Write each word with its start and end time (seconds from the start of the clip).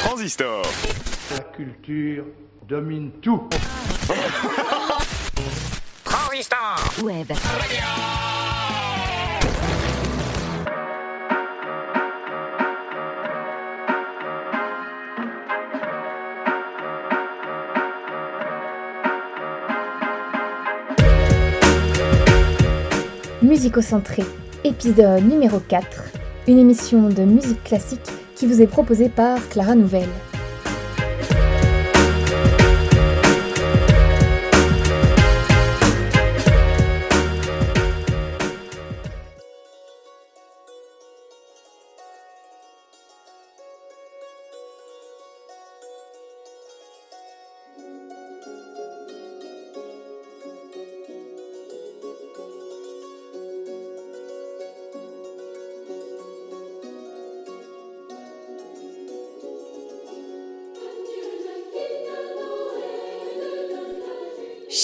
Transistor. 0.00 0.62
La 1.32 1.40
culture 1.40 2.24
domine 2.68 3.10
tout. 3.20 3.48
Transistor 6.04 6.78
Web. 7.02 7.32
Musicocentré, 23.42 24.24
épisode 24.64 25.24
numéro 25.24 25.58
4, 25.60 26.12
une 26.46 26.58
émission 26.58 27.08
de 27.08 27.22
musique 27.22 27.62
classique 27.64 28.00
qui 28.38 28.46
vous 28.46 28.62
est 28.62 28.68
proposée 28.68 29.08
par 29.08 29.48
Clara 29.48 29.74
Nouvelle. 29.74 30.27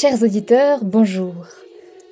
Chers 0.04 0.22
auditeurs, 0.22 0.84
bonjour. 0.84 1.34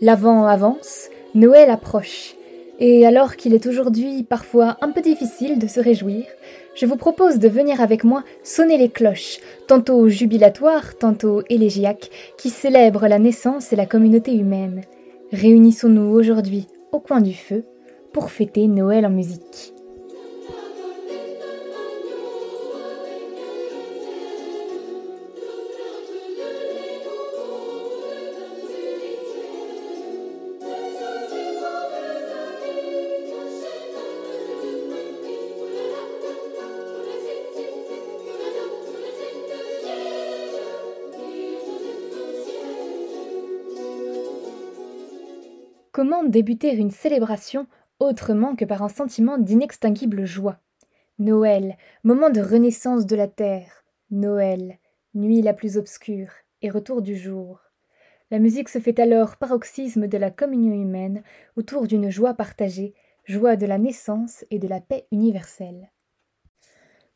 L'avant 0.00 0.46
avance, 0.46 1.10
Noël 1.34 1.68
approche. 1.68 2.36
Et 2.80 3.06
alors 3.06 3.36
qu'il 3.36 3.52
est 3.52 3.66
aujourd'hui 3.66 4.22
parfois 4.22 4.78
un 4.80 4.92
peu 4.92 5.02
difficile 5.02 5.58
de 5.58 5.66
se 5.66 5.78
réjouir, 5.78 6.24
je 6.74 6.86
vous 6.86 6.96
propose 6.96 7.38
de 7.38 7.50
venir 7.50 7.82
avec 7.82 8.02
moi 8.02 8.24
sonner 8.42 8.78
les 8.78 8.88
cloches, 8.88 9.40
tantôt 9.68 10.08
jubilatoires, 10.08 10.96
tantôt 10.96 11.42
élégiaques, 11.50 12.08
qui 12.38 12.48
célèbrent 12.48 13.08
la 13.08 13.18
naissance 13.18 13.74
et 13.74 13.76
la 13.76 13.84
communauté 13.84 14.34
humaine. 14.34 14.80
Réunissons-nous 15.30 16.14
aujourd'hui 16.14 16.68
au 16.92 16.98
coin 16.98 17.20
du 17.20 17.34
feu 17.34 17.62
pour 18.14 18.30
fêter 18.30 18.68
Noël 18.68 19.04
en 19.04 19.10
musique. 19.10 19.71
Comment 45.92 46.24
débuter 46.24 46.74
une 46.74 46.90
célébration 46.90 47.66
autrement 47.98 48.56
que 48.56 48.64
par 48.64 48.82
un 48.82 48.88
sentiment 48.88 49.36
d'inextinguible 49.36 50.24
joie? 50.24 50.58
Noël, 51.18 51.76
moment 52.02 52.30
de 52.30 52.40
renaissance 52.40 53.04
de 53.04 53.14
la 53.14 53.28
terre. 53.28 53.84
Noël, 54.10 54.78
nuit 55.12 55.42
la 55.42 55.52
plus 55.52 55.76
obscure 55.76 56.30
et 56.62 56.70
retour 56.70 57.02
du 57.02 57.14
jour. 57.14 57.60
La 58.30 58.38
musique 58.38 58.70
se 58.70 58.78
fait 58.78 58.98
alors 59.00 59.36
paroxysme 59.36 60.08
de 60.08 60.16
la 60.16 60.30
communion 60.30 60.72
humaine 60.72 61.22
autour 61.56 61.86
d'une 61.86 62.08
joie 62.08 62.32
partagée, 62.32 62.94
joie 63.26 63.56
de 63.56 63.66
la 63.66 63.76
naissance 63.76 64.46
et 64.50 64.58
de 64.58 64.68
la 64.68 64.80
paix 64.80 65.06
universelle. 65.12 65.90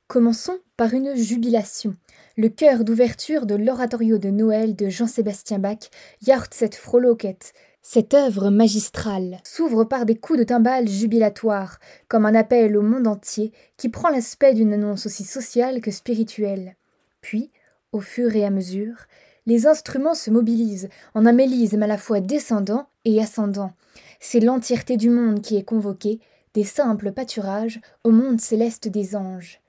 Commençons 0.08 0.60
par 0.76 0.94
une 0.94 1.16
jubilation. 1.16 1.96
Le 2.36 2.48
chœur 2.48 2.84
d'ouverture 2.84 3.44
de 3.44 3.56
l'oratorio 3.56 4.18
de 4.18 4.30
Noël 4.30 4.76
de 4.76 4.88
Jean-Sébastien 4.88 5.58
Bach, 5.58 5.90
Jahrtzeit 6.24 6.76
Frohlocket, 6.76 7.52
cette 7.82 8.14
œuvre 8.14 8.50
magistrale 8.50 9.38
s'ouvre 9.42 9.82
par 9.82 10.06
des 10.06 10.14
coups 10.14 10.38
de 10.38 10.44
timbales 10.44 10.86
jubilatoires, 10.88 11.80
comme 12.06 12.24
un 12.24 12.36
appel 12.36 12.76
au 12.76 12.82
monde 12.82 13.08
entier 13.08 13.50
qui 13.76 13.88
prend 13.88 14.08
l'aspect 14.08 14.54
d'une 14.54 14.74
annonce 14.74 15.06
aussi 15.06 15.24
sociale 15.24 15.80
que 15.80 15.90
spirituelle. 15.90 16.76
Puis, 17.20 17.50
au 17.90 17.98
fur 17.98 18.36
et 18.36 18.44
à 18.44 18.50
mesure, 18.50 19.06
les 19.44 19.66
instruments 19.66 20.14
se 20.14 20.30
mobilisent 20.30 20.88
en 21.14 21.26
un 21.26 21.32
mélisme 21.32 21.82
à 21.82 21.88
la 21.88 21.98
fois 21.98 22.20
descendant 22.20 22.86
et 23.04 23.20
ascendant. 23.20 23.72
C'est 24.20 24.38
l'entièreté 24.38 24.96
du 24.96 25.10
monde 25.10 25.42
qui 25.42 25.56
est 25.56 25.64
convoquée, 25.64 26.20
des 26.54 26.64
simples 26.64 27.10
pâturages 27.10 27.80
au 28.04 28.12
monde 28.12 28.40
céleste 28.40 28.86
des 28.86 29.16
anges. 29.16 29.60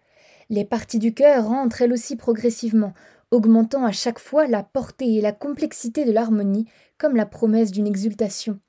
Les 0.49 0.63
parties 0.63 0.99
du 0.99 1.13
cœur 1.13 1.51
entrent 1.51 1.81
elles 1.81 1.91
aussi 1.91 2.15
progressivement, 2.15 2.93
augmentant 3.31 3.85
à 3.85 3.91
chaque 3.91 4.19
fois 4.19 4.47
la 4.47 4.63
portée 4.63 5.15
et 5.15 5.21
la 5.21 5.33
complexité 5.33 6.05
de 6.05 6.11
l'harmonie 6.11 6.65
comme 6.97 7.15
la 7.15 7.25
promesse 7.25 7.71
d'une 7.71 7.87
exultation. 7.87 8.59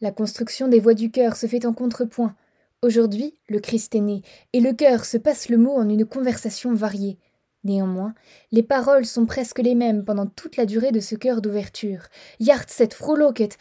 La 0.00 0.12
construction 0.12 0.68
des 0.68 0.78
voix 0.78 0.94
du 0.94 1.10
cœur 1.10 1.36
se 1.36 1.46
fait 1.46 1.66
en 1.66 1.72
contrepoint. 1.72 2.36
Aujourd'hui, 2.82 3.34
le 3.48 3.58
Christ 3.58 3.96
est 3.96 4.00
né, 4.00 4.22
et 4.52 4.60
le 4.60 4.72
cœur 4.72 5.04
se 5.04 5.16
passe 5.16 5.48
le 5.48 5.56
mot 5.56 5.72
en 5.72 5.88
une 5.88 6.04
conversation 6.04 6.72
variée. 6.72 7.18
Néanmoins, 7.64 8.14
les 8.52 8.62
paroles 8.62 9.04
sont 9.04 9.26
presque 9.26 9.58
les 9.58 9.74
mêmes 9.74 10.04
pendant 10.04 10.26
toute 10.26 10.56
la 10.56 10.66
durée 10.66 10.92
de 10.92 11.00
ce 11.00 11.16
chœur 11.16 11.42
d'ouverture. 11.42 12.02
Jahrtzeit 12.38 12.94
frohlocket, 12.94 13.58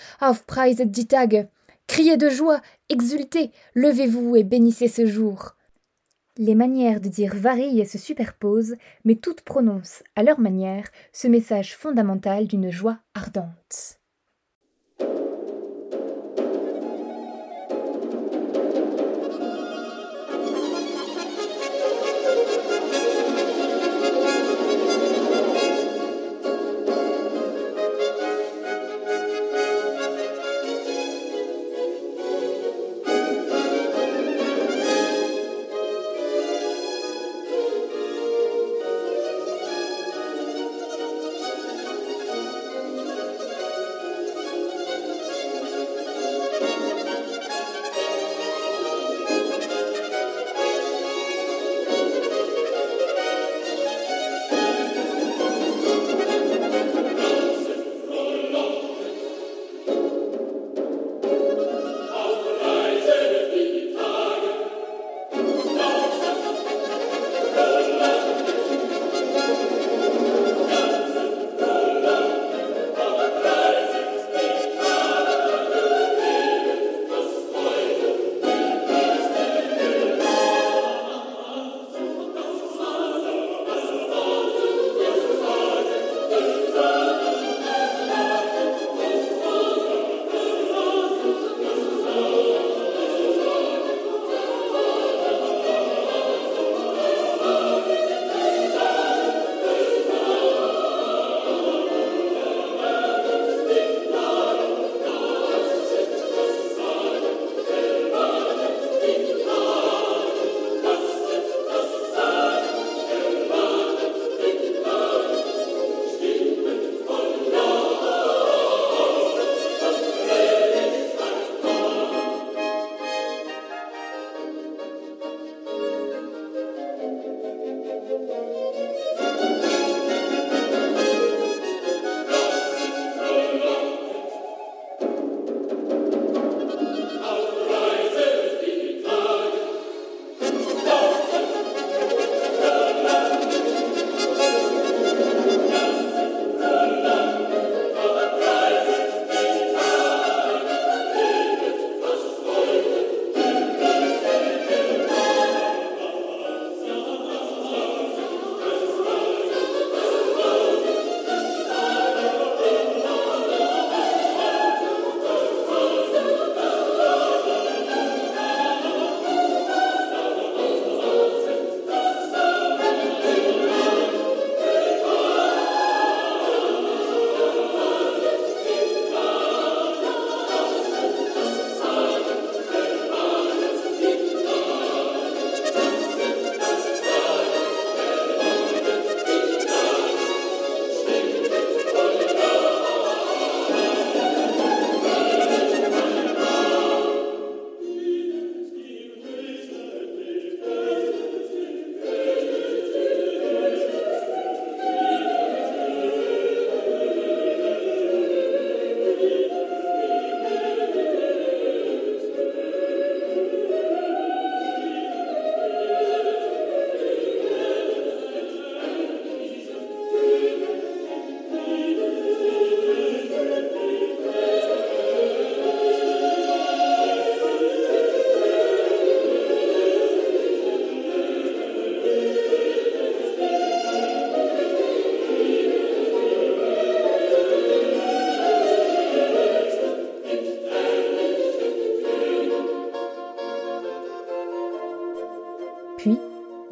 die 0.85 1.07
Tage. 1.07 1.47
Criez 1.87 2.17
de 2.17 2.29
joie, 2.29 2.61
exultez, 2.89 3.51
levez-vous 3.73 4.35
et 4.35 4.43
bénissez 4.43 4.87
ce 4.87 5.07
jour. 5.07 5.56
Les 6.39 6.53
manières 6.53 7.01
de 7.01 7.09
dire 7.09 7.33
varient 7.35 7.79
et 7.79 7.85
se 7.85 7.97
superposent, 7.97 8.75
mais 9.05 9.15
toutes 9.15 9.41
prononcent, 9.41 10.03
à 10.15 10.21
leur 10.21 10.39
manière, 10.39 10.85
ce 11.11 11.27
message 11.27 11.75
fondamental 11.75 12.45
d'une 12.45 12.69
joie 12.69 12.99
ardente. 13.15 13.96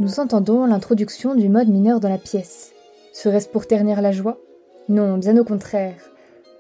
Nous 0.06 0.20
entendons 0.20 0.68
l'introduction 0.68 1.34
du 1.34 1.50
mode 1.50 1.68
mineur 1.68 2.00
dans 2.00 2.10
la 2.10 2.20
pièce. 2.20 2.74
Serait-ce 3.12 3.50
pour 3.50 3.66
ternir 3.66 4.04
la 4.04 4.12
joie? 4.12 4.38
Non, 4.88 5.18
bien 5.18 5.36
au 5.36 5.44
contraire. 5.44 6.12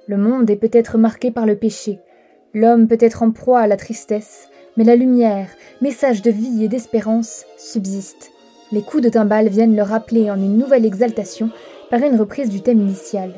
Le 0.07 0.17
monde 0.17 0.49
est 0.49 0.55
peut-être 0.55 0.97
marqué 0.97 1.29
par 1.29 1.45
le 1.45 1.55
péché, 1.55 1.99
l'homme 2.55 2.87
peut 2.87 2.97
être 2.99 3.21
en 3.21 3.29
proie 3.29 3.59
à 3.59 3.67
la 3.67 3.77
tristesse, 3.77 4.49
mais 4.77 4.83
la 4.83 4.95
lumière, 4.95 5.47
message 5.79 6.23
de 6.23 6.31
vie 6.31 6.63
et 6.63 6.67
d'espérance, 6.67 7.45
subsiste. 7.55 8.31
Les 8.71 8.81
coups 8.81 9.03
de 9.03 9.09
timbales 9.09 9.49
viennent 9.49 9.75
le 9.75 9.83
rappeler 9.83 10.31
en 10.31 10.37
une 10.37 10.57
nouvelle 10.57 10.85
exaltation 10.85 11.51
par 11.91 11.99
une 11.99 12.19
reprise 12.19 12.49
du 12.49 12.61
thème 12.61 12.81
initial. 12.81 13.31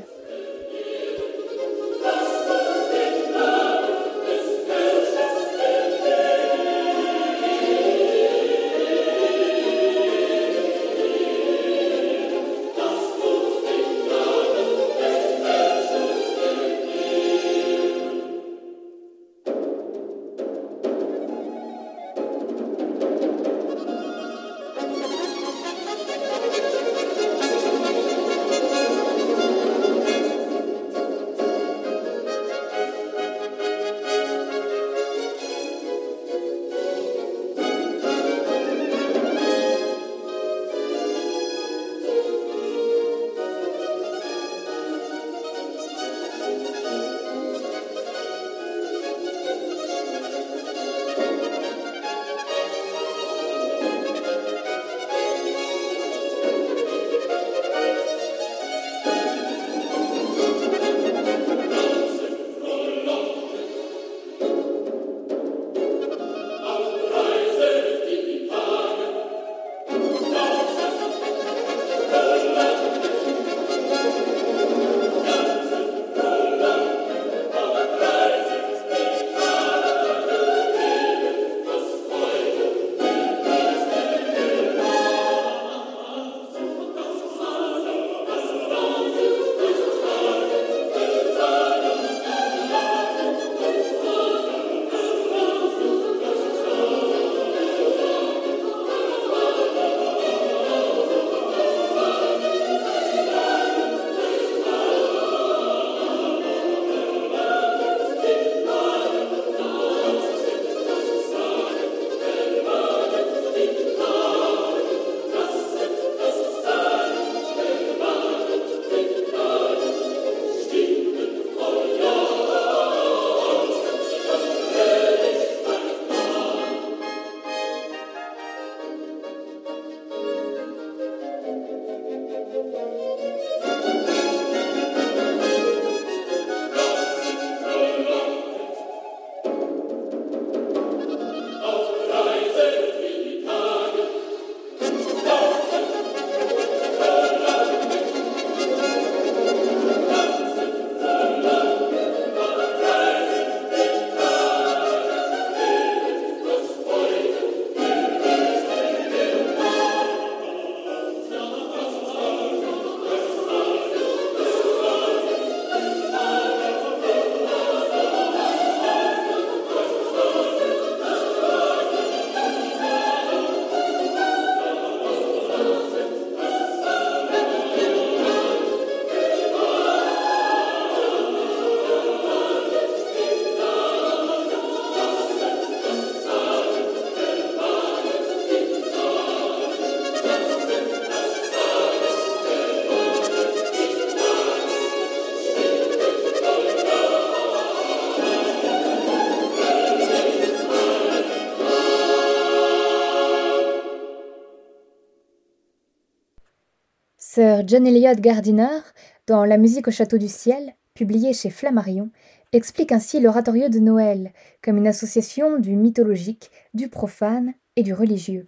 John 207.68 207.86
Eliot 207.86 208.16
Gardiner, 208.22 208.80
dans 209.28 209.44
La 209.44 209.58
musique 209.58 209.90
au 209.90 209.92
château 209.92 210.18
du 210.18 210.30
ciel, 210.30 210.74
publié 210.94 211.34
chez 211.34 211.50
Flammarion, 211.50 212.12
explique 212.54 212.94
ainsi 212.94 213.20
l'oratorio 213.20 213.68
de 213.68 213.80
Noël 213.80 214.32
comme 214.64 214.78
une 214.78 214.88
association 214.88 215.60
du 215.60 215.76
mythologique, 215.76 216.50
du 216.74 216.88
profane 216.88 217.54
et 217.76 217.84
du 217.84 217.94
religieux. 217.94 218.48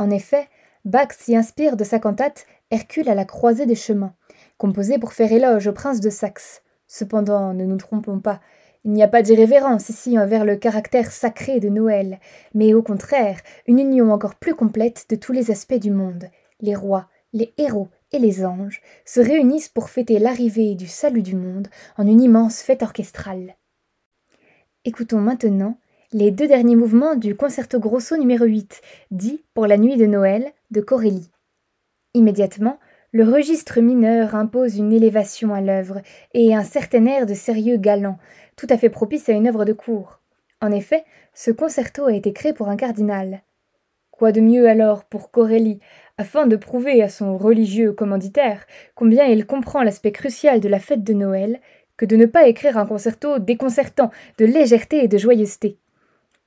En 0.00 0.10
effet, 0.10 0.48
Bach 0.84 1.12
s'y 1.16 1.36
inspire 1.36 1.76
de 1.76 1.84
sa 1.84 2.00
cantate 2.00 2.44
Hercule 2.72 3.08
à 3.08 3.14
la 3.14 3.24
croisée 3.24 3.66
des 3.66 3.76
chemins, 3.76 4.16
composée 4.58 4.98
pour 4.98 5.12
faire 5.12 5.30
éloge 5.30 5.68
au 5.68 5.72
prince 5.72 6.00
de 6.00 6.10
Saxe. 6.10 6.64
Cependant, 6.88 7.54
ne 7.54 7.64
nous 7.64 7.76
trompons 7.76 8.18
pas, 8.18 8.40
il 8.82 8.90
n'y 8.90 9.04
a 9.04 9.08
pas 9.08 9.22
d'irrévérence 9.22 9.90
ici 9.90 10.18
envers 10.18 10.44
le 10.44 10.56
caractère 10.56 11.12
sacré 11.12 11.60
de 11.60 11.68
Noël, 11.68 12.18
mais 12.52 12.74
au 12.74 12.82
contraire 12.82 13.38
une 13.68 13.78
union 13.78 14.10
encore 14.10 14.34
plus 14.34 14.56
complète 14.56 15.06
de 15.08 15.14
tous 15.14 15.30
les 15.30 15.52
aspects 15.52 15.78
du 15.78 15.92
monde, 15.92 16.24
les 16.60 16.74
rois, 16.74 17.08
les 17.32 17.54
héros, 17.58 17.90
et 18.12 18.18
les 18.18 18.44
anges 18.44 18.80
se 19.04 19.20
réunissent 19.20 19.68
pour 19.68 19.90
fêter 19.90 20.18
l'arrivée 20.18 20.74
du 20.74 20.86
salut 20.86 21.22
du 21.22 21.36
monde 21.36 21.68
en 21.96 22.06
une 22.06 22.20
immense 22.20 22.60
fête 22.60 22.82
orchestrale. 22.82 23.56
Écoutons 24.84 25.20
maintenant 25.20 25.78
les 26.12 26.30
deux 26.30 26.46
derniers 26.46 26.76
mouvements 26.76 27.16
du 27.16 27.34
concerto 27.34 27.80
grosso 27.80 28.16
numéro 28.16 28.44
8, 28.44 28.80
dit 29.10 29.44
pour 29.54 29.66
la 29.66 29.76
nuit 29.76 29.96
de 29.96 30.06
Noël 30.06 30.52
de 30.70 30.80
Corelli. 30.80 31.30
Immédiatement, 32.14 32.78
le 33.12 33.24
registre 33.24 33.80
mineur 33.80 34.34
impose 34.34 34.76
une 34.78 34.92
élévation 34.92 35.52
à 35.54 35.60
l'œuvre 35.60 36.00
et 36.34 36.54
un 36.54 36.64
certain 36.64 37.06
air 37.06 37.26
de 37.26 37.34
sérieux 37.34 37.76
galant, 37.76 38.18
tout 38.56 38.66
à 38.70 38.78
fait 38.78 38.90
propice 38.90 39.28
à 39.28 39.32
une 39.32 39.48
œuvre 39.48 39.64
de 39.64 39.72
cour. 39.72 40.20
En 40.60 40.70
effet, 40.70 41.04
ce 41.34 41.50
concerto 41.50 42.06
a 42.06 42.12
été 42.12 42.32
créé 42.32 42.52
pour 42.52 42.68
un 42.68 42.76
cardinal. 42.76 43.42
Quoi 44.18 44.32
de 44.32 44.40
mieux 44.40 44.66
alors 44.66 45.04
pour 45.04 45.30
Corelli, 45.30 45.78
afin 46.16 46.46
de 46.46 46.56
prouver 46.56 47.02
à 47.02 47.08
son 47.10 47.36
religieux 47.36 47.92
commanditaire 47.92 48.66
combien 48.94 49.26
il 49.26 49.44
comprend 49.44 49.82
l'aspect 49.82 50.12
crucial 50.12 50.60
de 50.60 50.68
la 50.68 50.78
fête 50.78 51.04
de 51.04 51.12
Noël, 51.12 51.60
que 51.98 52.06
de 52.06 52.16
ne 52.16 52.24
pas 52.24 52.48
écrire 52.48 52.78
un 52.78 52.86
concerto 52.86 53.38
déconcertant 53.38 54.10
de 54.38 54.46
légèreté 54.46 55.04
et 55.04 55.08
de 55.08 55.18
joyeuseté. 55.18 55.78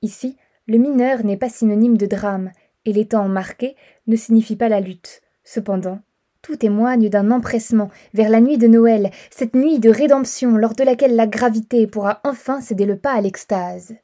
Ici, 0.02 0.36
le 0.66 0.78
mineur 0.78 1.24
n'est 1.24 1.36
pas 1.36 1.48
synonyme 1.48 1.96
de 1.96 2.06
drame, 2.06 2.50
et 2.84 2.92
les 2.92 3.06
temps 3.06 3.28
marqués 3.28 3.76
ne 4.08 4.16
signifient 4.16 4.56
pas 4.56 4.68
la 4.68 4.80
lutte. 4.80 5.20
Cependant, 5.44 6.00
tout 6.42 6.56
témoigne 6.56 7.08
d'un 7.08 7.30
empressement 7.30 7.90
vers 8.14 8.30
la 8.30 8.40
nuit 8.40 8.58
de 8.58 8.66
Noël, 8.66 9.10
cette 9.30 9.54
nuit 9.54 9.78
de 9.78 9.90
rédemption 9.90 10.56
lors 10.56 10.74
de 10.74 10.82
laquelle 10.82 11.14
la 11.14 11.26
gravité 11.26 11.86
pourra 11.86 12.20
enfin 12.24 12.60
céder 12.60 12.86
le 12.86 12.96
pas 12.96 13.12
à 13.12 13.20
l'extase. 13.20 13.94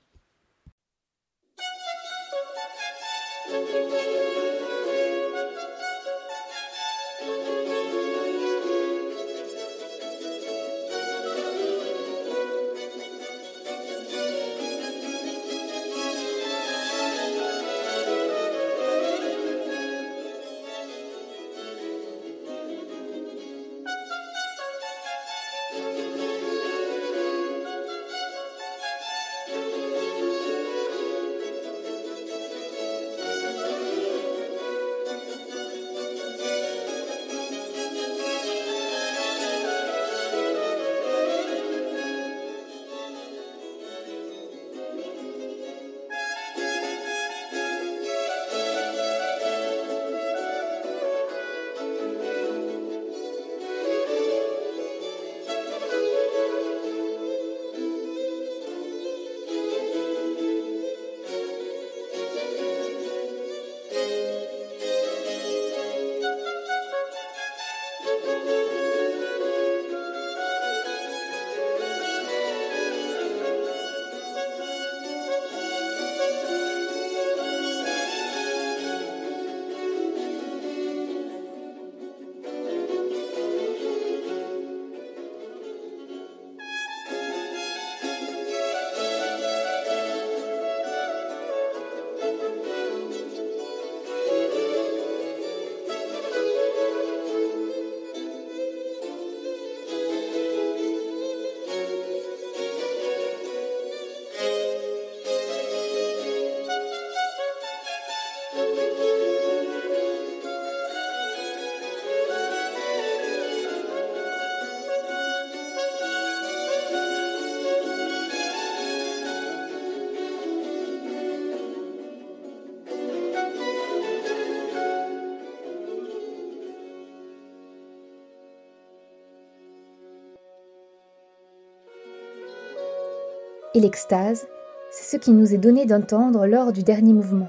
L'extase, 133.80 134.46
c'est 134.90 135.16
ce 135.16 135.20
qui 135.20 135.32
nous 135.32 135.52
est 135.52 135.58
donné 135.58 135.84
d'entendre 135.84 136.46
lors 136.46 136.72
du 136.72 136.82
dernier 136.82 137.12
mouvement, 137.12 137.48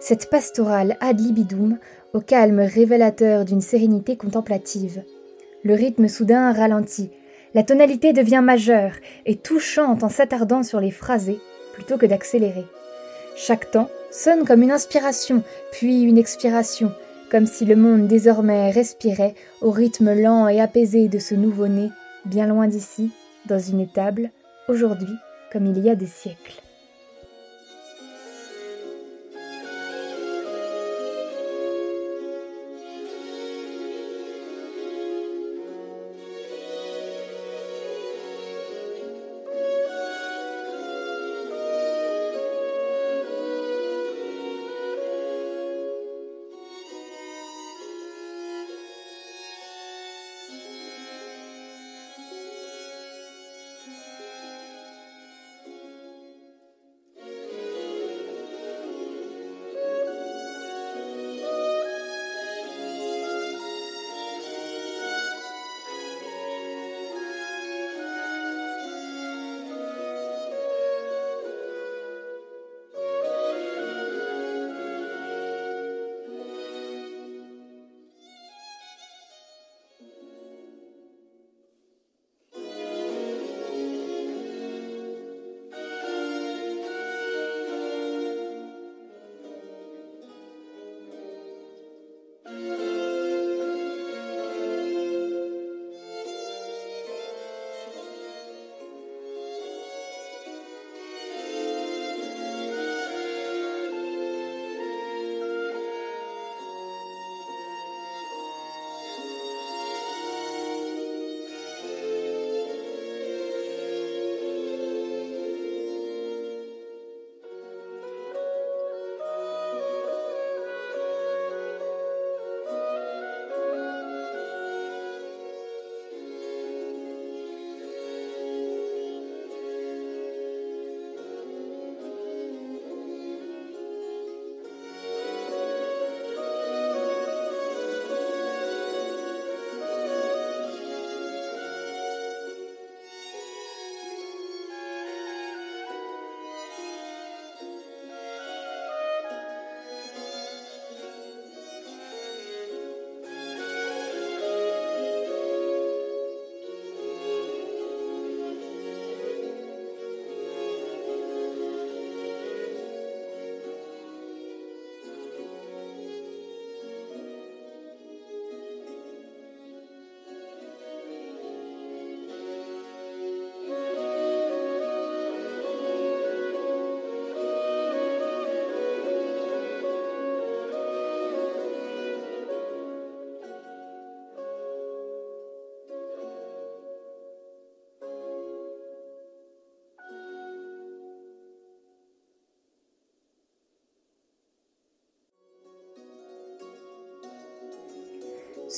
cette 0.00 0.30
pastorale 0.30 0.96
ad 1.00 1.20
libidum 1.20 1.78
au 2.12 2.20
calme 2.20 2.60
révélateur 2.60 3.44
d'une 3.44 3.60
sérénité 3.60 4.16
contemplative. 4.16 5.04
Le 5.62 5.74
rythme 5.74 6.08
soudain 6.08 6.52
ralentit, 6.52 7.10
la 7.54 7.62
tonalité 7.62 8.12
devient 8.12 8.40
majeure 8.42 8.92
et 9.26 9.36
tout 9.36 9.60
chante 9.60 10.02
en 10.02 10.08
s'attardant 10.08 10.62
sur 10.62 10.80
les 10.80 10.90
phrasés 10.90 11.38
plutôt 11.74 11.96
que 11.96 12.06
d'accélérer. 12.06 12.64
Chaque 13.36 13.70
temps 13.70 13.88
sonne 14.10 14.44
comme 14.44 14.62
une 14.62 14.72
inspiration, 14.72 15.42
puis 15.70 16.02
une 16.02 16.18
expiration, 16.18 16.92
comme 17.30 17.46
si 17.46 17.64
le 17.64 17.76
monde 17.76 18.08
désormais 18.08 18.70
respirait 18.70 19.34
au 19.60 19.70
rythme 19.70 20.14
lent 20.20 20.48
et 20.48 20.60
apaisé 20.60 21.08
de 21.08 21.18
ce 21.18 21.34
nouveau-né, 21.34 21.90
bien 22.24 22.46
loin 22.46 22.66
d'ici, 22.66 23.12
dans 23.46 23.60
une 23.60 23.80
étable, 23.80 24.30
aujourd'hui 24.68 25.14
comme 25.50 25.66
il 25.66 25.78
y 25.78 25.90
a 25.90 25.96
des 25.96 26.06
siècles. 26.06 26.59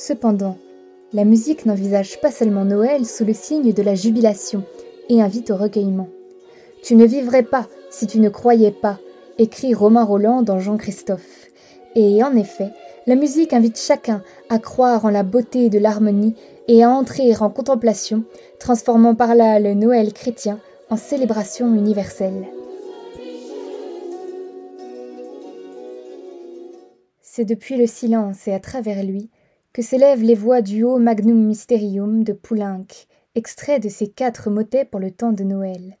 Cependant, 0.05 0.57
la 1.13 1.23
musique 1.23 1.65
n'envisage 1.65 2.19
pas 2.19 2.29
seulement 2.29 2.65
Noël 2.65 3.05
sous 3.05 3.23
le 3.23 3.31
signe 3.31 3.71
de 3.71 3.81
la 3.81 3.95
jubilation 3.95 4.65
et 5.07 5.21
invite 5.21 5.49
au 5.49 5.55
recueillement. 5.55 6.09
Tu 6.83 6.97
ne 6.97 7.05
vivrais 7.05 7.43
pas 7.43 7.69
si 7.89 8.05
tu 8.05 8.19
ne 8.19 8.27
croyais 8.27 8.71
pas, 8.73 8.99
écrit 9.37 9.73
Romain 9.73 10.03
Roland 10.03 10.41
dans 10.41 10.59
Jean-Christophe. 10.59 11.47
Et 11.95 12.21
en 12.21 12.35
effet, 12.35 12.71
la 13.07 13.15
musique 13.15 13.53
invite 13.53 13.79
chacun 13.79 14.21
à 14.49 14.59
croire 14.59 15.05
en 15.05 15.09
la 15.09 15.23
beauté 15.23 15.69
de 15.69 15.79
l'harmonie 15.79 16.35
et 16.67 16.83
à 16.83 16.89
entrer 16.89 17.33
en 17.37 17.49
contemplation, 17.49 18.25
transformant 18.59 19.15
par 19.15 19.35
là 19.35 19.57
le 19.57 19.73
Noël 19.73 20.11
chrétien 20.11 20.59
en 20.89 20.97
célébration 20.97 21.73
universelle. 21.73 22.49
C'est 27.21 27.45
depuis 27.45 27.77
le 27.77 27.87
silence 27.87 28.49
et 28.49 28.53
à 28.53 28.59
travers 28.59 29.01
lui 29.01 29.29
que 29.73 29.81
s'élèvent 29.81 30.21
les 30.21 30.35
voix 30.35 30.61
du 30.61 30.83
haut 30.83 30.99
Magnum 30.99 31.47
Mysterium 31.47 32.23
de 32.23 32.31
Poulenc, 32.31 32.85
extrait 33.33 33.79
de 33.79 33.89
ses 33.89 34.07
quatre 34.07 34.51
motets 34.51 34.85
pour 34.85 34.99
le 34.99 35.09
temps 35.09 35.31
de 35.31 35.43
Noël. 35.43 35.97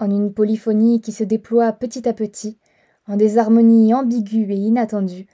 En 0.00 0.10
une 0.10 0.34
polyphonie 0.34 1.00
qui 1.00 1.12
se 1.12 1.22
déploie 1.22 1.70
petit 1.72 2.08
à 2.08 2.12
petit, 2.12 2.58
en 3.06 3.16
des 3.16 3.38
harmonies 3.38 3.94
ambiguës 3.94 4.50
et 4.50 4.58
inattendues, 4.58 5.28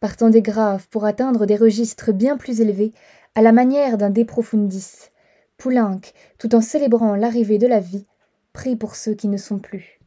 partant 0.00 0.30
des 0.30 0.42
graves 0.42 0.88
pour 0.88 1.04
atteindre 1.04 1.46
des 1.46 1.54
registres 1.54 2.12
bien 2.12 2.36
plus 2.36 2.60
élevés, 2.60 2.92
à 3.36 3.42
la 3.42 3.52
manière 3.52 3.98
d'un 3.98 4.10
De 4.10 4.24
Profundis. 4.24 5.10
Poulenc, 5.56 6.00
tout 6.38 6.56
en 6.56 6.60
célébrant 6.60 7.14
l'arrivée 7.14 7.58
de 7.58 7.68
la 7.68 7.78
vie, 7.78 8.06
prie 8.52 8.74
pour 8.74 8.96
ceux 8.96 9.14
qui 9.14 9.28
ne 9.28 9.36
sont 9.36 9.60
plus. 9.60 10.01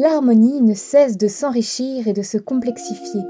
L'harmonie 0.00 0.62
ne 0.62 0.72
cesse 0.72 1.18
de 1.18 1.28
s'enrichir 1.28 2.08
et 2.08 2.14
de 2.14 2.22
se 2.22 2.38
complexifier, 2.38 3.20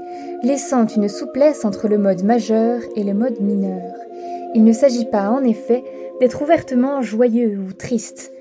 laissant 0.41 0.87
une 0.87 1.09
souplesse 1.09 1.65
entre 1.65 1.89
le 1.89 1.97
mode 1.97 2.23
majeur 2.23 2.79
et 2.95 3.03
le 3.03 3.13
mode 3.13 3.41
mineur. 3.41 3.91
Il 4.55 4.63
ne 4.63 4.71
s'agit 4.71 5.03
pas, 5.03 5.31
en 5.31 5.43
effet, 5.43 5.83
d'être 6.21 6.41
ouvertement 6.41 7.01
joyeux 7.01 7.59
ou 7.59 7.73
triste. 7.73 8.31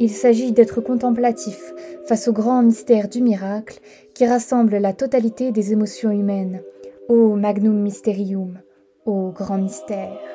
Il 0.00 0.08
s'agit 0.08 0.52
d'être 0.52 0.80
contemplatif 0.80 1.74
face 2.06 2.26
au 2.26 2.32
grand 2.32 2.62
mystère 2.62 3.06
du 3.06 3.20
miracle 3.20 3.80
qui 4.14 4.24
rassemble 4.24 4.78
la 4.78 4.94
totalité 4.94 5.52
des 5.52 5.72
émotions 5.72 6.10
humaines. 6.10 6.62
Ô 7.10 7.36
magnum 7.36 7.82
mysterium, 7.82 8.60
ô 9.04 9.28
grand 9.28 9.58
mystère. 9.58 10.33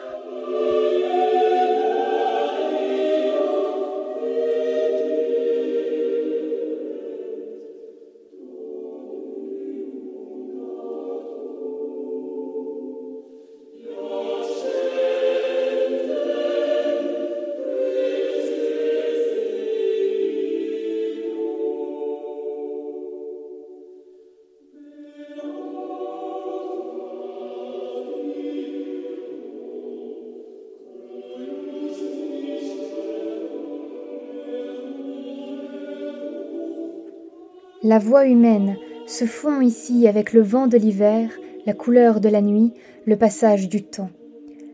La 37.81 37.97
voix 37.97 38.25
humaine 38.25 38.75
se 39.07 39.23
fond 39.23 39.61
ici 39.61 40.05
avec 40.09 40.33
le 40.33 40.41
vent 40.41 40.67
de 40.67 40.77
l'hiver, 40.77 41.29
la 41.65 41.73
couleur 41.73 42.19
de 42.19 42.27
la 42.27 42.41
nuit, 42.41 42.73
le 43.05 43.15
passage 43.15 43.69
du 43.69 43.83
temps. 43.83 44.09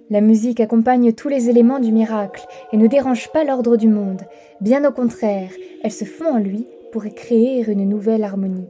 La 0.10 0.22
musique 0.22 0.60
accompagne 0.60 1.14
tous 1.14 1.30
les 1.30 1.48
éléments 1.48 1.80
du 1.80 1.92
miracle 1.92 2.48
et 2.74 2.78
ne 2.78 2.88
dérange 2.88 3.32
pas 3.32 3.44
l'ordre 3.44 3.78
du 3.78 3.90
monde. 3.90 4.24
Bien 4.60 4.84
au 4.90 4.92
contraire, 4.92 5.52
elle 5.84 5.92
se 5.92 6.04
fond 6.04 6.34
en 6.34 6.40
lui 6.40 6.66
pour 6.92 7.04
créer 7.04 7.64
une 7.70 7.88
nouvelle 7.88 8.24
harmonie. 8.24 8.70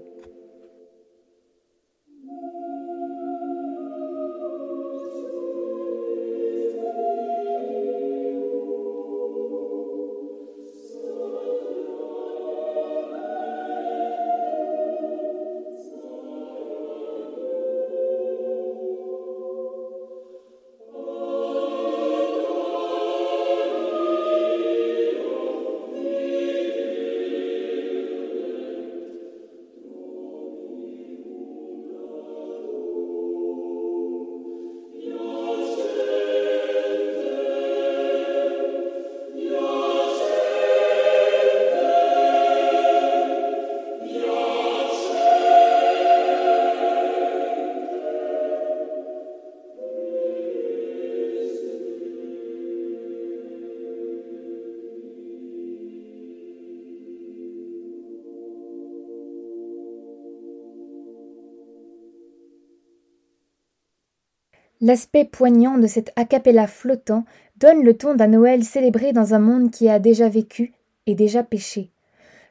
L'aspect 64.85 65.25
poignant 65.25 65.79
de 65.79 65.87
cet 65.87 66.11
a 66.15 66.25
cappella 66.25 66.67
flottant 66.67 67.25
donne 67.57 67.83
le 67.83 67.97
ton 67.97 68.13
d'un 68.13 68.27
Noël 68.27 68.63
célébré 68.63 69.13
dans 69.13 69.33
un 69.33 69.39
monde 69.39 69.71
qui 69.71 69.89
a 69.89 69.97
déjà 69.97 70.29
vécu 70.29 70.73
et 71.07 71.15
déjà 71.15 71.41
péché. 71.41 71.89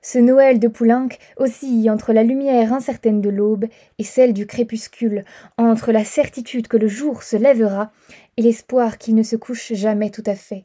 Ce 0.02 0.18
Noël 0.18 0.58
de 0.58 0.66
Poulenc 0.66 1.10
oscille 1.36 1.88
entre 1.88 2.12
la 2.12 2.24
lumière 2.24 2.72
incertaine 2.72 3.20
de 3.20 3.30
l'aube 3.30 3.66
et 4.00 4.02
celle 4.02 4.32
du 4.32 4.48
crépuscule, 4.48 5.24
entre 5.58 5.92
la 5.92 6.04
certitude 6.04 6.66
que 6.66 6.76
le 6.76 6.88
jour 6.88 7.22
se 7.22 7.36
lèvera 7.36 7.92
et 8.36 8.42
l'espoir 8.42 8.98
qu'il 8.98 9.14
ne 9.14 9.22
se 9.22 9.36
couche 9.36 9.72
jamais 9.72 10.10
tout 10.10 10.24
à 10.26 10.34
fait. 10.34 10.64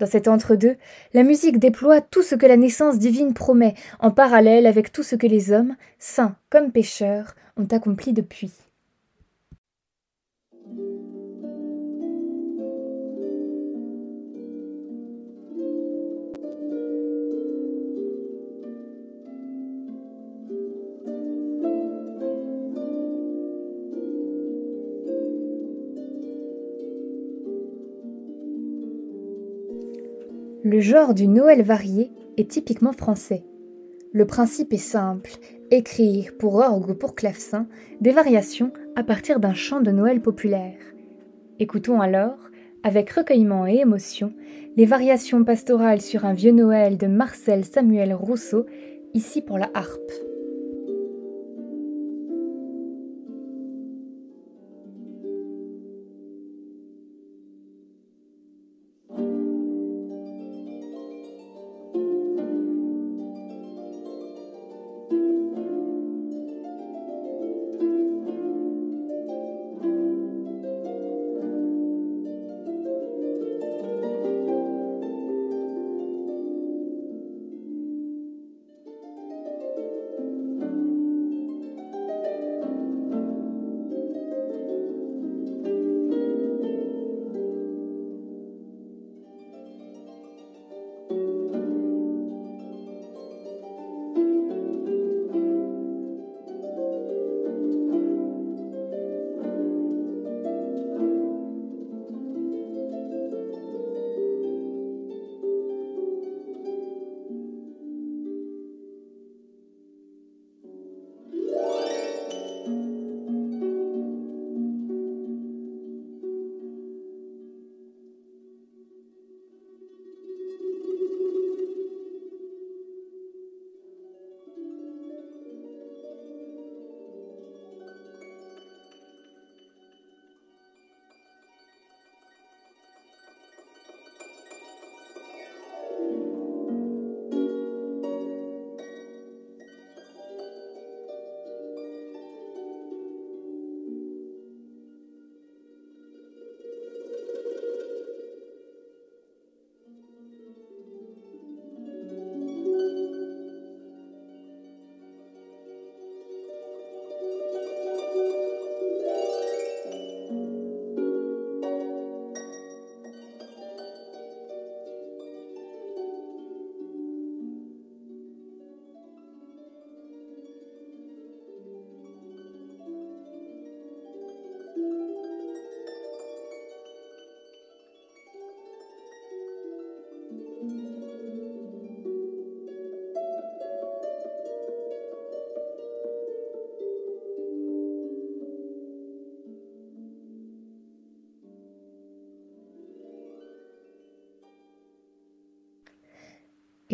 Dans 0.00 0.06
cet 0.06 0.26
entre-deux, 0.26 0.74
la 1.14 1.22
musique 1.22 1.60
déploie 1.60 2.00
tout 2.00 2.24
ce 2.24 2.34
que 2.34 2.46
la 2.46 2.56
naissance 2.56 2.98
divine 2.98 3.32
promet, 3.32 3.74
en 4.00 4.10
parallèle 4.10 4.66
avec 4.66 4.90
tout 4.90 5.04
ce 5.04 5.14
que 5.14 5.28
les 5.28 5.52
hommes, 5.52 5.76
saints 6.00 6.34
comme 6.50 6.72
pécheurs, 6.72 7.36
ont 7.56 7.68
accompli 7.70 8.12
depuis. 8.12 8.65
Le 30.68 30.80
genre 30.80 31.14
du 31.14 31.28
Noël 31.28 31.62
varié 31.62 32.10
est 32.36 32.50
typiquement 32.50 32.92
français. 32.92 33.44
Le 34.10 34.26
principe 34.26 34.72
est 34.72 34.78
simple, 34.78 35.30
écrire 35.70 36.32
pour 36.36 36.56
orgue 36.56 36.90
ou 36.90 36.94
pour 36.94 37.14
clavecin 37.14 37.68
des 38.00 38.10
variations 38.10 38.72
à 38.96 39.04
partir 39.04 39.40
d'un 39.40 39.52
chant 39.52 39.82
de 39.82 39.90
Noël 39.90 40.22
populaire. 40.22 40.78
Écoutons 41.60 42.00
alors, 42.00 42.38
avec 42.82 43.10
recueillement 43.10 43.66
et 43.66 43.76
émotion, 43.76 44.32
les 44.76 44.86
variations 44.86 45.44
pastorales 45.44 46.00
sur 46.00 46.24
un 46.24 46.32
vieux 46.32 46.52
Noël 46.52 46.96
de 46.96 47.06
Marcel 47.06 47.66
Samuel 47.66 48.14
Rousseau, 48.14 48.64
ici 49.12 49.42
pour 49.42 49.58
la 49.58 49.70
harpe. 49.74 50.25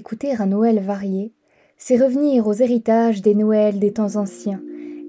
Écouter 0.05 0.33
un 0.37 0.47
Noël 0.47 0.81
varié, 0.81 1.33
c'est 1.79 1.97
revenir 1.97 2.49
aux 2.49 2.55
héritages 2.55 3.23
des 3.23 3.37
Noëls 3.37 3.79
des 3.79 3.93
temps 3.93 4.17
anciens, 4.17 4.61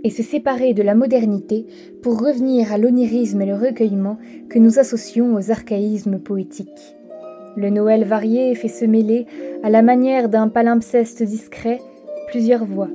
et 0.03 0.11
se 0.11 0.21
séparer 0.21 0.75
de 0.75 0.83
la 0.83 0.93
modernité 0.93 1.65
pour 2.03 2.21
revenir 2.21 2.71
à 2.71 2.77
l'onirisme 2.77 3.41
et 3.41 3.47
le 3.47 3.55
recueillement 3.55 4.19
que 4.49 4.59
nous 4.59 4.77
associons 4.77 5.33
aux 5.33 5.49
archaïsmes 5.49 6.19
poétiques. 6.19 6.95
Le 7.57 7.71
Noël 7.71 8.03
varié 8.03 8.53
fait 8.53 8.67
se 8.67 8.85
mêler, 8.85 9.25
à 9.63 9.71
la 9.71 9.81
manière 9.81 10.29
d'un 10.29 10.47
palimpseste 10.47 11.23
discret, 11.23 11.79
plusieurs 12.27 12.63
voix. 12.63 12.89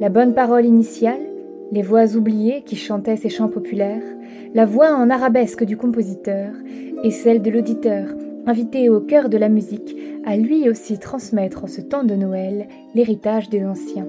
La 0.00 0.08
bonne 0.08 0.34
parole 0.34 0.66
initiale, 0.66 1.22
les 1.70 1.82
voix 1.82 2.16
oubliées 2.16 2.64
qui 2.66 2.74
chantaient 2.74 3.16
ces 3.16 3.28
chants 3.28 3.50
populaires, 3.50 4.02
la 4.52 4.66
voix 4.66 4.92
en 4.96 5.10
arabesque 5.10 5.62
du 5.62 5.76
compositeur 5.76 6.50
et 7.04 7.12
celle 7.12 7.40
de 7.40 7.52
l'auditeur, 7.52 8.08
invité 8.46 8.88
au 8.88 9.00
cœur 9.00 9.28
de 9.28 9.36
la 9.36 9.48
musique 9.48 9.96
à 10.24 10.36
lui 10.36 10.68
aussi 10.68 10.98
transmettre 10.98 11.64
en 11.64 11.66
ce 11.66 11.80
temps 11.80 12.04
de 12.04 12.14
Noël 12.14 12.68
l'héritage 12.94 13.50
des 13.50 13.64
anciens. 13.64 14.06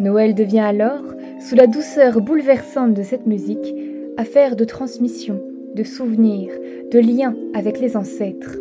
Noël 0.00 0.34
devient 0.34 0.60
alors, 0.60 1.04
sous 1.40 1.54
la 1.54 1.66
douceur 1.66 2.20
bouleversante 2.20 2.94
de 2.94 3.02
cette 3.02 3.26
musique, 3.26 3.74
affaire 4.16 4.56
de 4.56 4.64
transmission, 4.64 5.40
de 5.74 5.84
souvenirs, 5.84 6.52
de 6.90 6.98
lien 6.98 7.34
avec 7.54 7.80
les 7.80 7.96
ancêtres. 7.96 8.56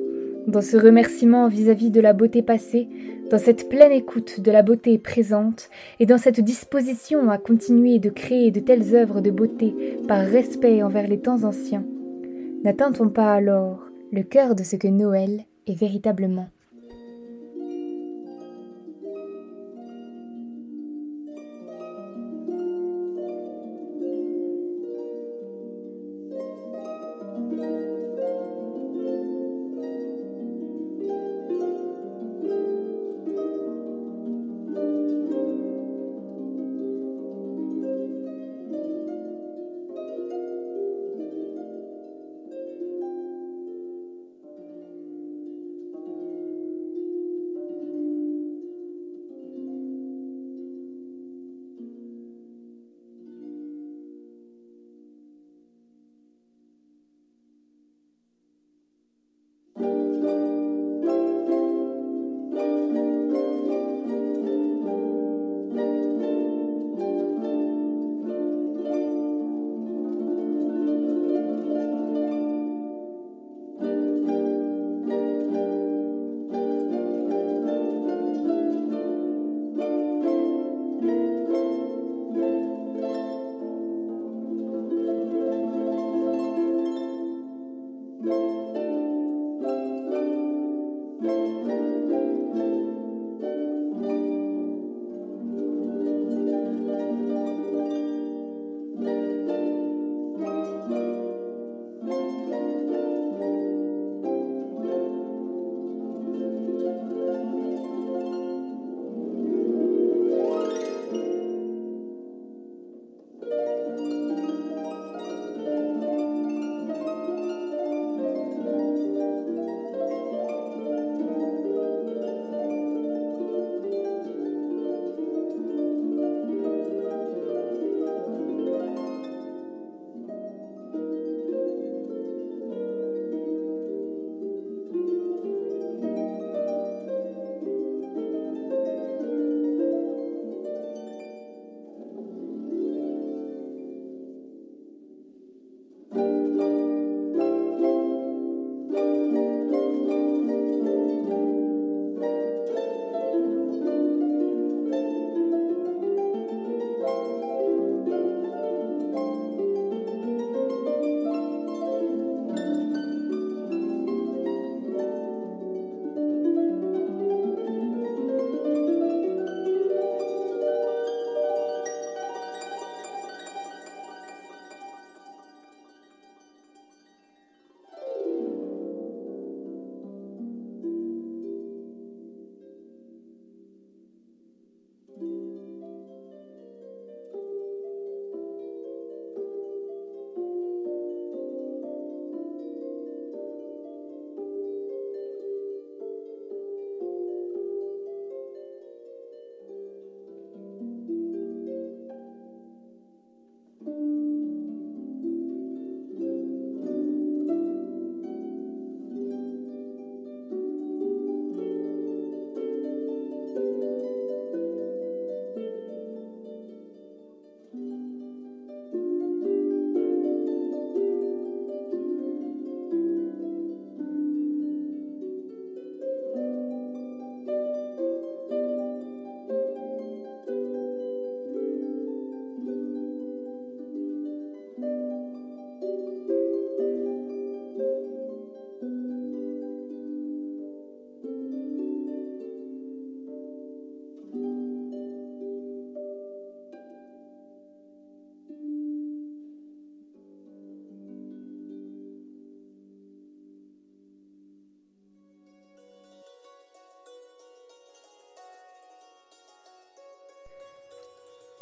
Dans 0.48 0.62
ce 0.62 0.78
remerciement 0.78 1.48
vis-à-vis 1.48 1.90
de 1.90 2.02
la 2.02 2.14
beauté 2.14 2.42
passée, 2.42 2.88
dans 3.32 3.38
cette 3.38 3.70
pleine 3.70 3.92
écoute 3.92 4.42
de 4.42 4.52
la 4.52 4.62
beauté 4.62 4.98
présente 4.98 5.70
et 6.00 6.06
dans 6.06 6.18
cette 6.18 6.42
disposition 6.42 7.30
à 7.30 7.38
continuer 7.38 7.98
de 7.98 8.10
créer 8.10 8.52
de 8.52 8.60
telles 8.60 8.96
œuvres 8.96 9.22
de 9.22 9.32
beauté 9.32 9.74
par 10.08 10.20
respect 10.20 10.84
envers 10.84 11.08
les 11.08 11.20
temps 11.20 11.44
anciens, 11.44 11.86
n'atteint-on 12.64 13.10
pas 13.10 13.34
alors 13.34 13.93
le 14.14 14.22
cœur 14.22 14.54
de 14.54 14.64
ce 14.64 14.76
que 14.76 14.88
Noël 14.88 15.44
est 15.66 15.74
véritablement. 15.74 16.48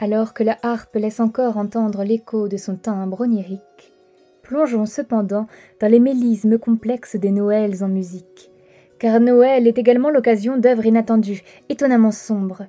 Alors 0.03 0.33
que 0.33 0.43
la 0.43 0.57
harpe 0.63 0.95
laisse 0.95 1.19
encore 1.19 1.57
entendre 1.57 2.03
l'écho 2.03 2.47
de 2.47 2.57
son 2.57 2.75
timbre 2.75 3.21
onirique, 3.21 3.93
plongeons 4.41 4.87
cependant 4.87 5.45
dans 5.79 5.91
les 5.91 5.99
mélismes 5.99 6.57
complexes 6.57 7.17
des 7.17 7.29
Noëls 7.29 7.83
en 7.83 7.87
musique. 7.87 8.49
Car 8.97 9.19
Noël 9.19 9.67
est 9.67 9.77
également 9.77 10.09
l'occasion 10.09 10.57
d'œuvres 10.57 10.87
inattendues, 10.87 11.43
étonnamment 11.69 12.09
sombres. 12.09 12.65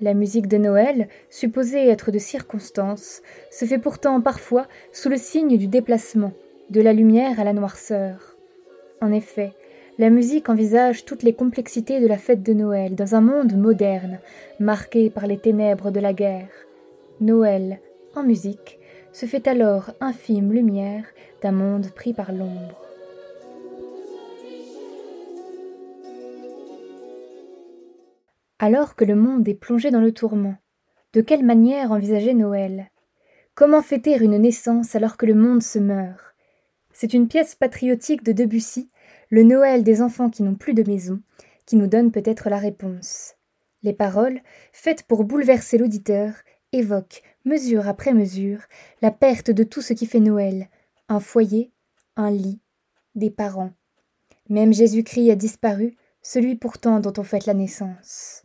La 0.00 0.14
musique 0.14 0.46
de 0.46 0.58
Noël, 0.58 1.08
supposée 1.28 1.88
être 1.88 2.12
de 2.12 2.20
circonstance, 2.20 3.20
se 3.50 3.64
fait 3.64 3.78
pourtant 3.78 4.20
parfois 4.20 4.68
sous 4.92 5.08
le 5.08 5.16
signe 5.16 5.58
du 5.58 5.66
déplacement, 5.66 6.34
de 6.70 6.80
la 6.80 6.92
lumière 6.92 7.40
à 7.40 7.44
la 7.44 7.52
noirceur. 7.52 8.36
En 9.02 9.10
effet, 9.10 9.54
la 9.98 10.08
musique 10.08 10.48
envisage 10.48 11.04
toutes 11.04 11.24
les 11.24 11.34
complexités 11.34 11.98
de 11.98 12.06
la 12.06 12.16
fête 12.16 12.44
de 12.44 12.52
Noël 12.52 12.94
dans 12.94 13.16
un 13.16 13.22
monde 13.22 13.56
moderne, 13.56 14.20
marqué 14.60 15.10
par 15.10 15.26
les 15.26 15.38
ténèbres 15.38 15.90
de 15.90 15.98
la 15.98 16.12
guerre. 16.12 16.66
Noël, 17.20 17.80
en 18.14 18.22
musique, 18.22 18.78
se 19.12 19.26
fait 19.26 19.48
alors 19.48 19.92
infime 20.00 20.52
lumière 20.52 21.04
d'un 21.42 21.52
monde 21.52 21.90
pris 21.90 22.12
par 22.12 22.32
l'ombre. 22.32 22.80
Alors 28.58 28.96
que 28.96 29.04
le 29.04 29.14
monde 29.14 29.48
est 29.48 29.54
plongé 29.54 29.90
dans 29.90 30.00
le 30.00 30.12
tourment, 30.12 30.56
de 31.12 31.20
quelle 31.20 31.44
manière 31.44 31.92
envisager 31.92 32.34
Noël? 32.34 32.90
Comment 33.54 33.82
fêter 33.82 34.16
une 34.22 34.36
naissance 34.36 34.94
alors 34.94 35.16
que 35.16 35.26
le 35.26 35.34
monde 35.34 35.62
se 35.62 35.78
meurt? 35.78 36.34
C'est 36.92 37.14
une 37.14 37.28
pièce 37.28 37.54
patriotique 37.54 38.22
de 38.22 38.32
Debussy 38.32 38.90
le 39.30 39.42
Noël 39.42 39.82
des 39.82 40.02
enfants 40.02 40.30
qui 40.30 40.42
n'ont 40.42 40.54
plus 40.54 40.74
de 40.74 40.88
maison, 40.88 41.20
qui 41.64 41.76
nous 41.76 41.86
donne 41.86 42.12
peut-être 42.12 42.48
la 42.48 42.58
réponse. 42.58 43.34
Les 43.82 43.92
paroles, 43.92 44.40
faites 44.72 45.02
pour 45.02 45.24
bouleverser 45.24 45.78
l'auditeur, 45.78 46.32
évoquent, 46.72 47.22
mesure 47.44 47.88
après 47.88 48.12
mesure, 48.12 48.60
la 49.02 49.10
perte 49.10 49.50
de 49.50 49.62
tout 49.62 49.82
ce 49.82 49.92
qui 49.92 50.06
fait 50.06 50.20
Noël, 50.20 50.68
un 51.08 51.20
foyer, 51.20 51.70
un 52.16 52.30
lit, 52.30 52.60
des 53.14 53.30
parents. 53.30 53.72
Même 54.48 54.72
Jésus-Christ 54.72 55.30
a 55.30 55.36
disparu, 55.36 55.96
celui 56.22 56.56
pourtant 56.56 57.00
dont 57.00 57.12
on 57.18 57.22
fête 57.22 57.46
la 57.46 57.54
naissance. 57.54 58.44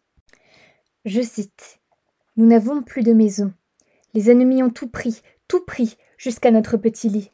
Je 1.06 1.22
cite. 1.22 1.80
Nous 2.38 2.46
n'avons 2.46 2.84
plus 2.84 3.04
de 3.04 3.14
maison. 3.14 3.54
Les 4.14 4.30
ennemis 4.30 4.64
ont 4.64 4.70
tout 4.70 4.88
pris, 4.88 5.22
tout 5.48 5.66
pris, 5.66 5.98
jusqu'à 6.18 6.52
notre 6.52 6.78
petit 6.78 7.10
lit. 7.10 7.32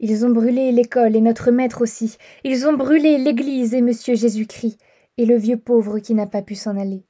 Ils 0.00 0.24
ont 0.24 0.30
brûlé 0.30 0.72
l'école 0.72 1.16
et 1.16 1.20
notre 1.20 1.50
maître 1.50 1.82
aussi. 1.82 2.16
Ils 2.42 2.66
ont 2.66 2.72
brûlé 2.72 3.18
l'église 3.18 3.74
et 3.74 3.80
monsieur 3.80 4.14
Jésus-Christ, 4.14 4.78
et 5.18 5.26
le 5.26 5.36
vieux 5.36 5.58
pauvre 5.58 5.98
qui 5.98 6.14
n'a 6.14 6.26
pas 6.26 6.42
pu 6.42 6.54
s'en 6.54 6.76
aller. 6.76 7.04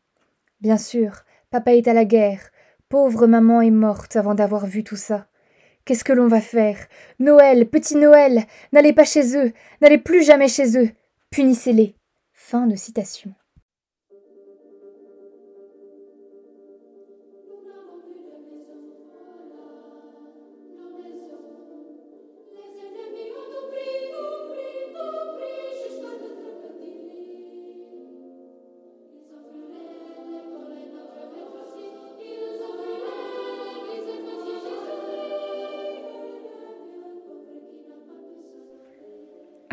Bien 0.60 0.76
sûr, 0.76 1.24
papa 1.50 1.74
est 1.74 1.88
à 1.88 1.94
la 1.94 2.04
guerre. 2.04 2.50
Pauvre 2.88 3.26
maman 3.26 3.60
est 3.60 3.70
morte 3.70 4.16
avant 4.16 4.34
d'avoir 4.34 4.66
vu 4.66 4.84
tout 4.84 4.96
ça. 4.96 5.26
Qu'est-ce 5.84 6.04
que 6.04 6.12
l'on 6.12 6.28
va 6.28 6.40
faire? 6.40 6.78
Noël, 7.18 7.68
petit 7.68 7.96
Noël, 7.96 8.44
n'allez 8.72 8.92
pas 8.92 9.04
chez 9.04 9.36
eux, 9.36 9.52
n'allez 9.80 9.98
plus 9.98 10.24
jamais 10.24 10.48
chez 10.48 10.78
eux. 10.78 10.90
Punissez-les. 11.30 11.96
Fin 12.32 12.66
de 12.66 12.76
citation. 12.76 13.34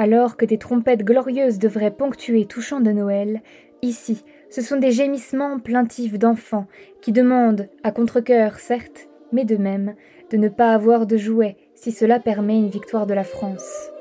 Alors 0.01 0.35
que 0.35 0.45
des 0.45 0.57
trompettes 0.57 1.03
glorieuses 1.03 1.59
devraient 1.59 1.91
ponctuer 1.91 2.45
tout 2.45 2.59
chant 2.59 2.79
de 2.79 2.89
Noël, 2.89 3.43
ici, 3.83 4.25
ce 4.49 4.63
sont 4.63 4.77
des 4.77 4.89
gémissements 4.89 5.59
plaintifs 5.59 6.17
d'enfants 6.17 6.65
qui 7.01 7.11
demandent, 7.11 7.69
à 7.83 7.91
contre-coeur 7.91 8.55
certes, 8.55 9.09
mais 9.31 9.45
de 9.45 9.57
même, 9.57 9.93
de 10.31 10.37
ne 10.37 10.49
pas 10.49 10.73
avoir 10.73 11.05
de 11.05 11.17
jouets 11.17 11.55
si 11.75 11.91
cela 11.91 12.19
permet 12.19 12.57
une 12.57 12.71
victoire 12.71 13.05
de 13.05 13.13
la 13.13 13.23
France. 13.23 13.91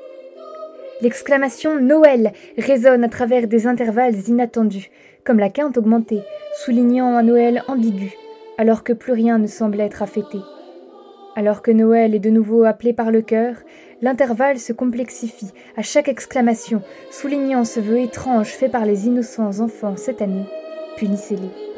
L'exclamation 1.01 1.79
Noël 1.79 2.33
résonne 2.57 3.03
à 3.03 3.09
travers 3.09 3.45
des 3.47 3.67
intervalles 3.67 4.27
inattendus, 4.27 4.89
comme 5.23 5.37
la 5.37 5.51
quinte 5.51 5.77
augmentée, 5.77 6.23
soulignant 6.65 7.15
un 7.15 7.21
Noël 7.21 7.61
ambigu, 7.67 8.11
alors 8.57 8.83
que 8.83 8.93
plus 8.93 9.13
rien 9.13 9.37
ne 9.37 9.45
semble 9.45 9.79
être 9.79 10.01
à. 10.01 10.41
Alors 11.35 11.61
que 11.61 11.71
Noël 11.71 12.13
est 12.15 12.19
de 12.19 12.29
nouveau 12.29 12.63
appelé 12.63 12.93
par 12.93 13.11
le 13.11 13.21
cœur, 13.21 13.55
L'intervalle 14.01 14.57
se 14.57 14.73
complexifie 14.73 15.51
à 15.77 15.83
chaque 15.83 16.07
exclamation, 16.07 16.81
soulignant 17.11 17.63
ce 17.63 17.79
vœu 17.79 17.99
étrange 17.99 18.47
fait 18.47 18.69
par 18.69 18.83
les 18.83 19.05
innocents 19.05 19.59
enfants 19.59 19.95
cette 19.95 20.23
année. 20.23 20.45
Punissez-les. 20.97 21.70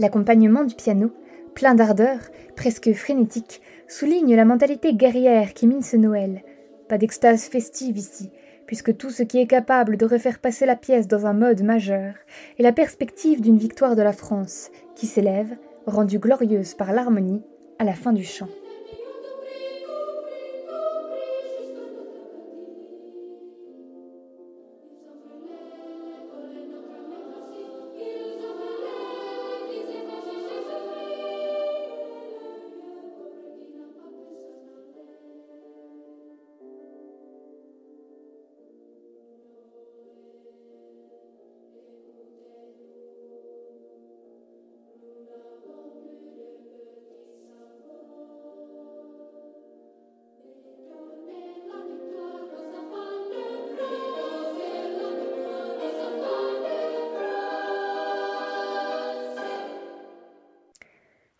L'accompagnement 0.00 0.64
du 0.64 0.74
piano, 0.74 1.12
plein 1.54 1.74
d'ardeur, 1.74 2.16
presque 2.56 2.90
frénétique, 2.94 3.60
souligne 3.86 4.34
la 4.34 4.46
mentalité 4.46 4.94
guerrière 4.94 5.52
qui 5.52 5.66
mine 5.66 5.82
ce 5.82 5.98
Noël. 5.98 6.42
Pas 6.88 6.96
d'extase 6.96 7.44
festive 7.44 7.98
ici, 7.98 8.30
puisque 8.66 8.96
tout 8.96 9.10
ce 9.10 9.22
qui 9.22 9.38
est 9.38 9.46
capable 9.46 9.98
de 9.98 10.06
refaire 10.06 10.38
passer 10.38 10.64
la 10.64 10.74
pièce 10.74 11.06
dans 11.06 11.26
un 11.26 11.34
mode 11.34 11.62
majeur 11.62 12.14
est 12.58 12.62
la 12.62 12.72
perspective 12.72 13.42
d'une 13.42 13.58
victoire 13.58 13.94
de 13.94 14.00
la 14.00 14.14
France, 14.14 14.70
qui 14.96 15.06
s'élève, 15.06 15.54
rendue 15.84 16.18
glorieuse 16.18 16.72
par 16.72 16.94
l'harmonie, 16.94 17.42
à 17.78 17.84
la 17.84 17.92
fin 17.92 18.14
du 18.14 18.24
chant. 18.24 18.48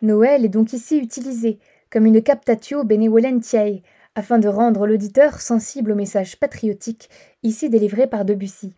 Noël 0.03 0.45
est 0.45 0.51
donc 0.51 0.73
ici 0.73 0.99
utilisé 0.99 1.59
comme 1.91 2.07
une 2.07 2.23
captatio 2.23 2.85
benevolentiae, 2.85 3.83
afin 4.15 4.39
de 4.39 4.49
rendre 4.49 4.87
l'auditeur 4.87 5.41
sensible 5.41 5.93
au 5.93 5.95
message 5.95 6.39
patriotique 6.39 7.11
ici 7.43 7.69
délivré 7.69 8.07
par 8.07 8.25
Debussy. 8.25 8.77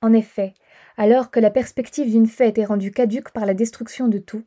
En 0.00 0.12
effet, 0.12 0.54
alors 0.96 1.30
que 1.30 1.40
la 1.40 1.50
perspective 1.50 2.10
d'une 2.10 2.26
fête 2.26 2.58
est 2.58 2.64
rendue 2.64 2.90
caduque 2.90 3.30
par 3.30 3.46
la 3.46 3.54
destruction 3.54 4.08
de 4.08 4.18
tout, 4.18 4.44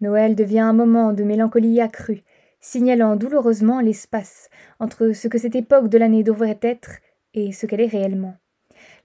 Noël 0.00 0.34
devient 0.34 0.60
un 0.60 0.72
moment 0.72 1.12
de 1.12 1.24
mélancolie 1.24 1.80
accrue, 1.80 2.22
signalant 2.60 3.16
douloureusement 3.16 3.80
l'espace 3.80 4.48
entre 4.78 5.12
ce 5.12 5.28
que 5.28 5.38
cette 5.38 5.56
époque 5.56 5.88
de 5.88 5.98
l'année 5.98 6.22
devrait 6.22 6.58
être 6.62 6.98
et 7.34 7.52
ce 7.52 7.66
qu'elle 7.66 7.80
est 7.80 7.86
réellement. 7.86 8.36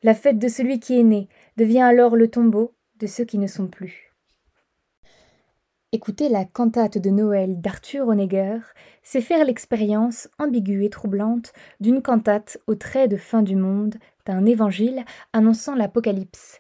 La 0.04 0.14
fête 0.14 0.40
de 0.40 0.48
celui 0.48 0.80
qui 0.80 1.00
est 1.00 1.04
né 1.04 1.28
devient 1.56 1.82
alors 1.82 2.16
le 2.16 2.30
tombeau 2.30 2.74
de 3.00 3.08
ceux 3.08 3.26
qui 3.26 3.38
ne 3.38 3.48
sont 3.48 3.68
plus. 3.68 4.07
Écouter 5.94 6.28
la 6.28 6.44
cantate 6.44 6.98
de 6.98 7.10
Noël 7.10 7.62
d'Arthur 7.62 8.10
Honegger, 8.10 8.60
c'est 9.04 9.22
faire 9.22 9.46
l'expérience 9.46 10.28
ambiguë 10.38 10.84
et 10.84 10.90
troublante 10.90 11.54
d'une 11.80 12.02
cantate 12.02 12.58
au 12.68 12.76
trait 12.76 13.08
de 13.08 13.16
fin 13.16 13.42
du 13.42 13.56
monde, 13.56 13.96
d'un 14.26 14.46
évangile 14.46 15.06
annonçant 15.32 15.76
l'Apocalypse. 15.76 16.60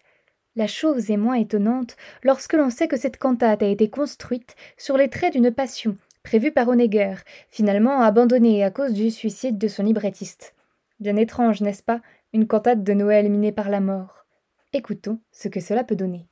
La 0.55 0.67
chose 0.67 1.11
est 1.11 1.17
moins 1.17 1.36
étonnante 1.36 1.97
lorsque 2.23 2.53
l'on 2.53 2.69
sait 2.69 2.88
que 2.88 2.95
cette 2.95 3.17
cantate 3.17 3.61
a 3.61 3.67
été 3.67 3.89
construite 3.89 4.55
sur 4.78 4.95
les 4.95 5.09
traits 5.09 5.34
d'une 5.34 5.51
passion 5.51 5.97
prévu 6.23 6.53
par 6.53 6.69
Honegger, 6.69 7.15
finalement 7.49 8.01
abandonné 8.01 8.63
à 8.63 8.71
cause 8.71 8.93
du 8.93 9.11
suicide 9.11 9.57
de 9.57 9.67
son 9.67 9.84
librettiste. 9.84 10.55
Bien 11.01 11.17
étrange, 11.17 11.61
n'est-ce 11.61 11.84
pas, 11.84 12.01
une 12.32 12.47
cantate 12.47 12.84
de 12.84 12.93
Noël 12.93 13.30
minée 13.30 13.51
par 13.51 13.69
la 13.69 13.82
mort? 13.82 14.25
Écoutons 14.71 15.19
ce 15.32 15.49
que 15.49 15.59
cela 15.59 15.84
peut 15.84 15.95
donner. 15.95 16.28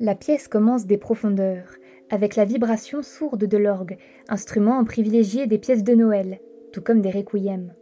La 0.00 0.16
pièce 0.16 0.48
commence 0.48 0.86
des 0.86 0.98
profondeurs, 0.98 1.76
avec 2.10 2.34
la 2.34 2.44
vibration 2.44 3.00
sourde 3.02 3.44
de 3.44 3.56
l'orgue, 3.56 3.96
instrument 4.28 4.84
privilégié 4.84 5.46
des 5.46 5.58
pièces 5.58 5.84
de 5.84 5.94
Noël, 5.94 6.40
tout 6.72 6.80
comme 6.80 7.00
des 7.00 7.12
requiems. 7.12 7.72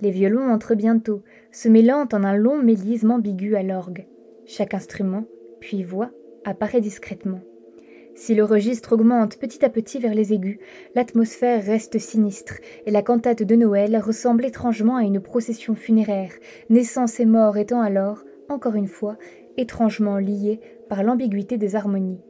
Les 0.00 0.12
violons 0.12 0.48
entrent 0.48 0.76
bientôt, 0.76 1.22
se 1.50 1.68
mêlant 1.68 2.06
en 2.12 2.22
un 2.22 2.36
long 2.36 2.62
mélisme 2.62 3.10
ambigu 3.10 3.56
à 3.56 3.64
l'orgue. 3.64 4.06
Chaque 4.44 4.74
instrument, 4.74 5.24
puis 5.58 5.82
voix, 5.82 6.10
apparaît 6.44 6.80
discrètement. 6.80 7.40
Si 8.14 8.36
le 8.36 8.44
registre 8.44 8.92
augmente 8.92 9.36
petit 9.36 9.64
à 9.64 9.68
petit 9.68 9.98
vers 9.98 10.14
les 10.14 10.32
aigus, 10.32 10.60
l'atmosphère 10.94 11.64
reste 11.64 11.98
sinistre, 11.98 12.54
et 12.86 12.92
la 12.92 13.02
cantate 13.02 13.42
de 13.42 13.56
Noël 13.56 13.98
ressemble 13.98 14.44
étrangement 14.44 14.96
à 14.96 15.02
une 15.02 15.20
procession 15.20 15.74
funéraire, 15.74 16.32
naissance 16.70 17.18
et 17.18 17.26
mort 17.26 17.56
étant 17.56 17.80
alors, 17.80 18.22
encore 18.48 18.76
une 18.76 18.86
fois, 18.86 19.18
étrangement 19.56 20.18
liées 20.18 20.60
par 20.88 21.02
l'ambiguïté 21.02 21.58
des 21.58 21.76
harmonies. 21.76 22.20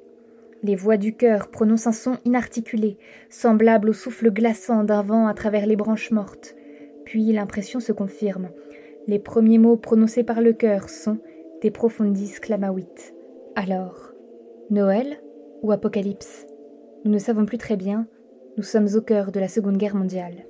Les 0.63 0.77
voix 0.77 0.97
du 0.97 1.15
cœur 1.15 1.49
prononcent 1.49 1.87
un 1.87 1.93
son 1.93 2.17
inarticulé, 2.25 2.99
semblable 3.29 3.91
au 3.91 3.93
souffle 3.93 4.31
glaçant 4.31 4.85
d'un 4.85 5.03
vent 5.03 5.27
à 5.27 5.35
travers 5.35 5.67
les 5.67 5.77
branches 5.77 6.11
mortes. 6.11 6.57
Puis 7.05 7.33
l'impression 7.33 7.79
se 7.79 7.93
confirme. 7.93 8.51
Les 9.07 9.19
premiers 9.19 9.59
mots 9.59 9.77
prononcés 9.77 10.25
par 10.25 10.41
le 10.41 10.53
cœur 10.53 10.89
sont 10.89 11.19
des 11.63 11.71
profondis 11.71 12.35
clamawit. 12.41 13.15
Alors, 13.55 14.13
Noël 14.71 15.21
ou 15.63 15.73
Apocalypse? 15.73 16.47
Nous 17.05 17.13
ne 17.13 17.19
savons 17.19 17.47
plus 17.47 17.59
très 17.59 17.77
bien, 17.77 18.09
nous 18.57 18.65
sommes 18.65 18.89
au 18.95 19.01
cœur 19.01 19.31
de 19.31 19.39
la 19.39 19.49
Seconde 19.49 19.77
Guerre 19.77 19.95
mondiale. 19.95 20.47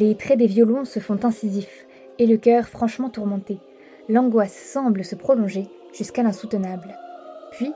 Les 0.00 0.14
traits 0.14 0.38
des 0.38 0.46
violons 0.46 0.86
se 0.86 0.98
font 0.98 1.18
incisifs, 1.24 1.86
et 2.18 2.26
le 2.26 2.38
cœur 2.38 2.68
franchement 2.68 3.10
tourmenté. 3.10 3.58
L'angoisse 4.08 4.54
semble 4.54 5.04
se 5.04 5.14
prolonger 5.14 5.66
jusqu'à 5.92 6.22
l'insoutenable. 6.22 6.96
Puis, 7.52 7.70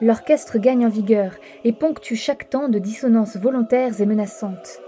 l'orchestre 0.00 0.58
gagne 0.58 0.86
en 0.86 0.88
vigueur 0.88 1.32
et 1.64 1.72
ponctue 1.72 2.14
chaque 2.14 2.48
temps 2.48 2.68
de 2.68 2.78
dissonances 2.78 3.36
volontaires 3.36 4.00
et 4.00 4.06
menaçantes. 4.06 4.80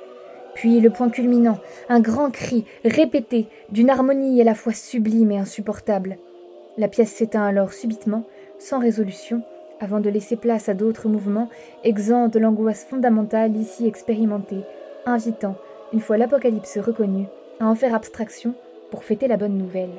Puis 0.55 0.78
le 0.78 0.91
point 0.91 1.11
culminant, 1.11 1.59
un 1.89 1.99
grand 1.99 2.30
cri, 2.30 2.64
répété, 2.84 3.49
d'une 3.68 3.91
harmonie 3.91 4.41
à 4.41 4.45
la 4.45 4.55
fois 4.55 4.72
sublime 4.72 5.32
et 5.32 5.39
insupportable. 5.39 6.18
La 6.78 6.87
pièce 6.87 7.11
s'éteint 7.11 7.45
alors 7.45 7.72
subitement, 7.72 8.22
sans 8.61 8.78
résolution, 8.78 9.43
avant 9.80 9.99
de 9.99 10.09
laisser 10.09 10.37
place 10.37 10.68
à 10.68 10.74
d'autres 10.74 11.09
mouvements 11.09 11.49
exempts 11.82 12.28
de 12.28 12.39
l'angoisse 12.39 12.84
fondamentale 12.84 13.57
ici 13.57 13.89
expérimentée, 13.89 14.62
invitant, 15.05 15.57
une 15.93 16.01
fois 16.01 16.16
l'apocalypse 16.16 16.78
reconnu, 16.78 17.26
à 17.61 17.66
en 17.66 17.74
faire 17.74 17.95
abstraction 17.95 18.55
pour 18.91 19.05
fêter 19.05 19.28
la 19.28 19.37
bonne 19.37 19.57
nouvelle. 19.57 19.91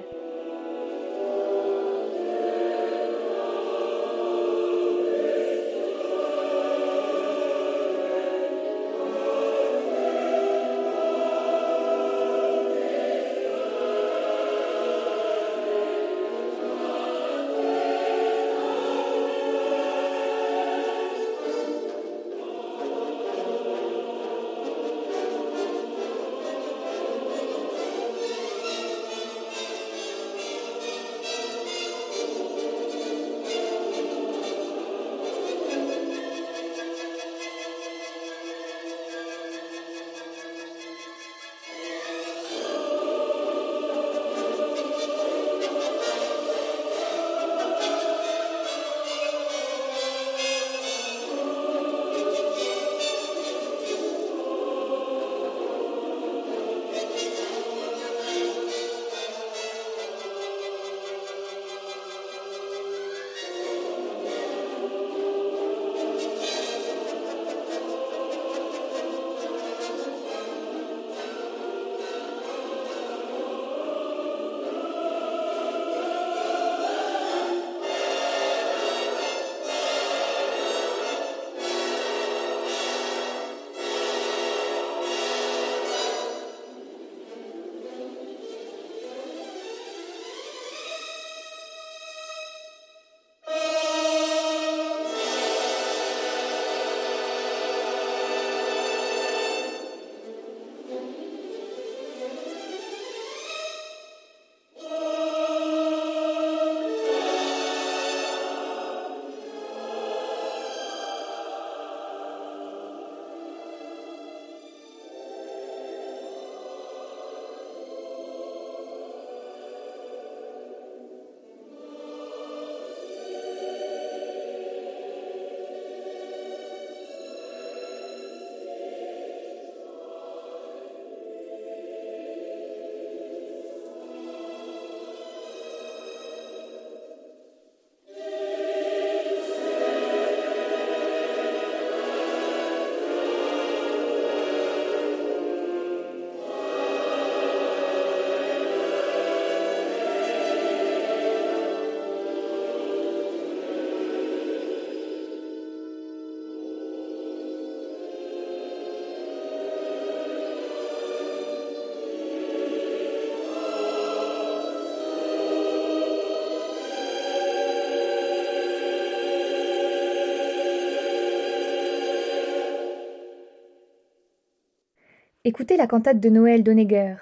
Écoutez 175.47 175.77
la 175.77 175.87
cantate 175.87 176.19
de 176.19 176.27
Noël 176.27 176.61
d'Onegger. 176.61 177.15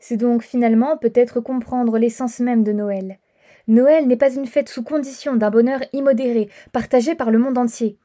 C'est 0.00 0.16
donc 0.16 0.42
finalement 0.42 0.96
peut-être 0.96 1.38
comprendre 1.38 1.96
l'essence 1.96 2.40
même 2.40 2.64
de 2.64 2.72
Noël. 2.72 3.20
Noël 3.68 4.08
n'est 4.08 4.16
pas 4.16 4.34
une 4.34 4.48
fête 4.48 4.68
sous 4.68 4.82
condition 4.82 5.36
d'un 5.36 5.50
bonheur 5.50 5.78
immodéré, 5.92 6.48
partagé 6.72 7.14
par 7.14 7.30
le 7.30 7.38
monde 7.38 7.56
entier. 7.56 7.96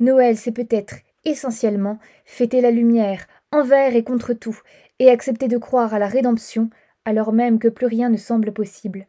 Noël, 0.00 0.38
c'est 0.38 0.52
peut-être, 0.52 0.94
essentiellement, 1.26 1.98
fêter 2.24 2.62
la 2.62 2.70
lumière, 2.70 3.26
envers 3.52 3.94
et 3.94 4.02
contre 4.02 4.32
tout, 4.32 4.58
et 4.98 5.10
accepter 5.10 5.46
de 5.46 5.58
croire 5.58 5.92
à 5.92 5.98
la 5.98 6.08
rédemption, 6.08 6.70
alors 7.04 7.34
même 7.34 7.58
que 7.58 7.68
plus 7.68 7.84
rien 7.84 8.08
ne 8.08 8.16
semble 8.16 8.52
possible. 8.52 9.06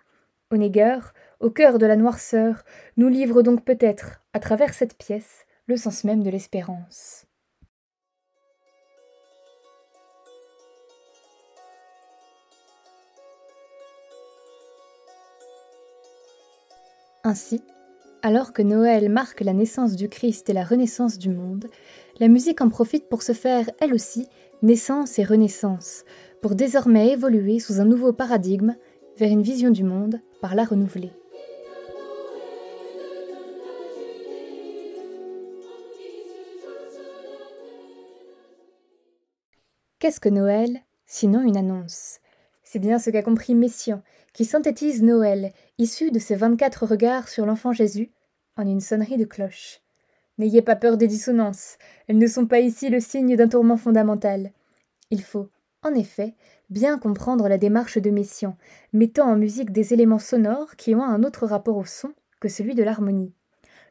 Honegger, 0.52 1.00
au 1.40 1.50
cœur 1.50 1.78
de 1.78 1.86
la 1.86 1.96
noirceur, 1.96 2.66
nous 2.98 3.08
livre 3.08 3.42
donc 3.42 3.64
peut-être, 3.64 4.22
à 4.34 4.42
travers 4.42 4.74
cette 4.74 4.98
pièce, 4.98 5.46
le 5.68 5.78
sens 5.78 6.04
même 6.04 6.24
de 6.24 6.30
l'espérance. 6.30 7.29
Ainsi, 17.30 17.62
alors 18.24 18.54
que 18.54 18.64
Noël 18.64 19.08
marque 19.08 19.42
la 19.42 19.54
naissance 19.54 19.96
du 19.96 20.10
Christ 20.10 20.50
et 20.50 20.54
la 20.54 20.64
renaissance 20.64 21.20
du 21.20 21.30
monde, 21.30 21.68
la 22.20 22.28
musique 22.28 22.60
en 22.60 22.70
profite 22.70 23.08
pour 23.08 23.22
se 23.22 23.34
faire, 23.34 23.70
elle 23.80 23.94
aussi, 23.94 24.28
naissance 24.64 25.20
et 25.20 25.24
renaissance, 25.24 26.06
pour 26.42 26.56
désormais 26.56 27.10
évoluer 27.12 27.60
sous 27.60 27.80
un 27.80 27.86
nouveau 27.86 28.14
paradigme 28.14 28.76
vers 29.18 29.30
une 29.30 29.44
vision 29.44 29.70
du 29.70 29.84
monde 29.84 30.20
par 30.42 30.56
la 30.56 30.64
renouvelée. 30.64 31.12
Qu'est-ce 40.00 40.20
que 40.20 40.30
Noël, 40.30 40.80
sinon 41.06 41.42
une 41.42 41.58
annonce? 41.58 42.22
C'est 42.64 42.80
bien 42.80 42.98
ce 42.98 43.12
qu'a 43.12 43.22
compris 43.22 43.54
Messiaen 43.54 44.02
qui 44.34 44.46
synthétise 44.46 45.04
Noël, 45.04 45.52
issu 45.80 46.12
de 46.12 46.20
ses 46.20 46.36
vingt-quatre 46.36 46.86
regards 46.86 47.30
sur 47.30 47.46
l'enfant 47.46 47.72
Jésus, 47.72 48.12
en 48.58 48.68
une 48.68 48.82
sonnerie 48.82 49.18
de 49.18 49.24
cloche. 49.24 49.80
N'ayez 50.38 50.62
pas 50.62 50.76
peur 50.76 50.98
des 50.98 51.08
dissonances, 51.08 51.78
elles 52.08 52.18
ne 52.18 52.28
sont 52.28 52.46
pas 52.46 52.60
ici 52.60 52.90
le 52.90 53.00
signe 53.00 53.38
d'un 53.38 53.48
tourment 53.48 53.78
fondamental. 53.78 54.52
Il 55.10 55.24
faut, 55.24 55.50
en 55.82 55.94
effet, 55.96 56.36
bien 56.70 57.00
comprendre 57.00 57.48
la 57.48 57.58
démarche 57.58 57.98
de 57.98 58.10
Messiaen, 58.10 58.58
mettant 58.92 59.30
en 59.30 59.38
musique 59.38 59.72
des 59.72 59.94
éléments 59.94 60.20
sonores 60.20 60.76
qui 60.76 60.96
ont 60.96 61.04
un 61.04 61.24
autre 61.24 61.48
rapport 61.48 61.78
au 61.78 61.86
son 61.86 62.14
que 62.42 62.50
celui 62.50 62.76
de 62.76 62.84
l'harmonie. 62.84 63.34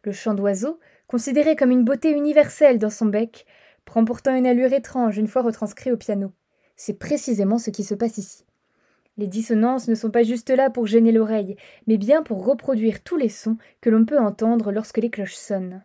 Le 0.04 0.12
chant 0.12 0.34
d'oiseau, 0.34 0.78
considéré 1.06 1.56
comme 1.56 1.70
une 1.70 1.84
beauté 1.84 2.10
universelle 2.10 2.78
dans 2.78 2.90
son 2.90 3.06
bec, 3.06 3.46
prend 3.86 4.04
pourtant 4.04 4.34
une 4.34 4.46
allure 4.46 4.74
étrange 4.74 5.16
une 5.16 5.26
fois 5.26 5.40
retranscrit 5.40 5.90
au 5.90 5.96
piano. 5.96 6.32
C'est 6.76 6.98
précisément 6.98 7.58
ce 7.58 7.70
qui 7.70 7.82
se 7.82 7.94
passe 7.94 8.18
ici. 8.18 8.44
Les 9.18 9.26
dissonances 9.26 9.88
ne 9.88 9.96
sont 9.96 10.10
pas 10.10 10.22
juste 10.22 10.48
là 10.50 10.70
pour 10.70 10.86
gêner 10.86 11.10
l'oreille, 11.10 11.56
mais 11.88 11.98
bien 11.98 12.22
pour 12.22 12.46
reproduire 12.46 13.02
tous 13.02 13.16
les 13.16 13.28
sons 13.28 13.56
que 13.80 13.90
l'on 13.90 14.04
peut 14.04 14.18
entendre 14.18 14.70
lorsque 14.70 14.98
les 14.98 15.10
cloches 15.10 15.34
sonnent. 15.34 15.84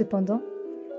Cependant, 0.00 0.40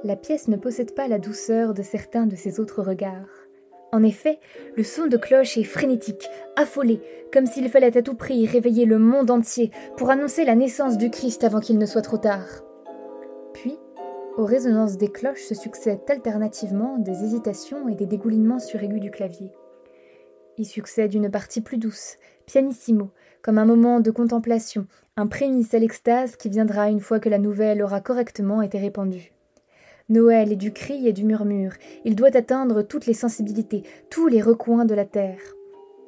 la 0.04 0.16
pièce 0.16 0.48
ne 0.48 0.58
possède 0.58 0.94
pas 0.94 1.08
la 1.08 1.18
douceur 1.18 1.74
de 1.74 1.82
certains 1.82 2.28
de 2.28 2.36
ses 2.36 2.60
autres 2.60 2.84
regards. 2.84 3.48
En 3.92 4.04
effet, 4.04 4.40
le 4.78 4.84
son 4.84 5.08
de 5.08 5.18
cloche 5.18 5.58
est 5.58 5.64
frénétique, 5.64 6.30
affolé, 6.56 7.02
comme 7.34 7.48
s'il 7.48 7.68
fallait 7.68 7.98
à 7.98 8.04
tout 8.04 8.14
prix 8.14 8.46
réveiller 8.46 8.86
le 8.86 9.00
monde 9.00 9.32
entier 9.32 9.72
pour 9.98 10.12
annoncer 10.12 10.46
la 10.46 10.54
naissance 10.54 11.00
du 11.00 11.10
Christ 11.10 11.44
avant 11.44 11.62
qu'il 11.62 11.80
ne 11.80 11.88
soit 11.88 12.04
trop 12.04 12.20
tard. 12.20 12.46
Puis, 13.56 13.80
aux 14.38 14.46
résonances 14.46 14.98
des 15.00 15.10
cloches 15.10 15.46
se 15.46 15.56
succèdent 15.56 16.08
alternativement 16.08 17.00
des 17.00 17.24
hésitations 17.24 17.90
et 17.90 17.96
des 17.96 18.06
dégoulinements 18.06 18.60
suraigus 18.60 19.02
du 19.02 19.10
clavier. 19.10 19.52
Y 20.60 20.66
succède 20.66 21.16
une 21.16 21.32
partie 21.32 21.62
plus 21.62 21.80
douce, 21.80 22.18
pianissimo, 22.46 23.10
comme 23.44 23.58
un 23.58 23.66
moment 23.66 24.00
de 24.00 24.12
contemplation, 24.12 24.86
un 25.18 25.28
prémisse 25.28 25.74
à 25.74 25.80
l'extase 25.80 26.36
qui 26.36 26.50
viendra 26.50 26.90
une 26.90 27.00
fois 27.00 27.20
que 27.20 27.30
la 27.30 27.38
nouvelle 27.38 27.82
aura 27.82 28.02
correctement 28.02 28.62
été 28.62 28.80
répandue. 28.80 29.32
Noël 30.10 30.52
est 30.52 30.58
du 30.58 30.74
cri 30.74 31.08
et 31.08 31.14
du 31.14 31.24
murmure, 31.24 31.74
il 32.06 32.16
doit 32.16 32.36
atteindre 32.36 32.82
toutes 32.82 33.06
les 33.06 33.14
sensibilités, 33.14 33.84
tous 34.10 34.28
les 34.28 34.42
recoins 34.42 34.86
de 34.86 34.96
la 34.96 35.06
terre. 35.06 35.40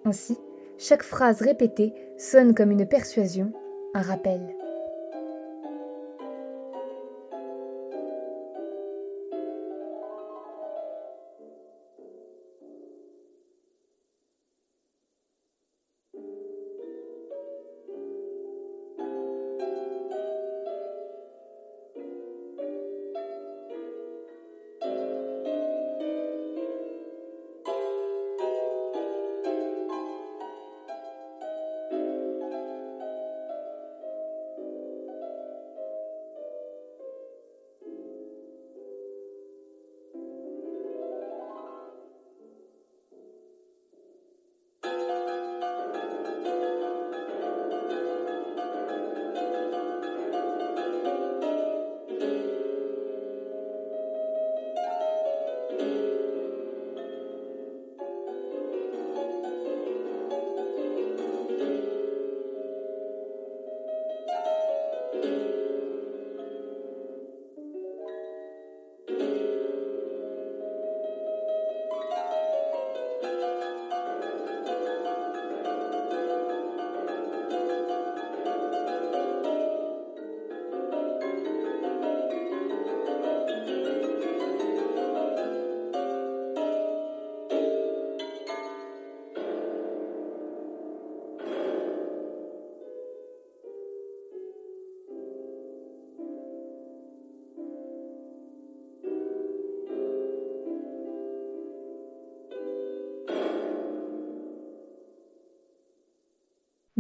Ainsi, 0.05 0.37
chaque 0.77 1.03
phrase 1.03 1.41
répétée 1.41 1.93
sonne 2.17 2.53
comme 2.53 2.71
une 2.71 2.85
persuasion, 2.85 3.53
un 3.93 4.01
rappel. 4.01 4.41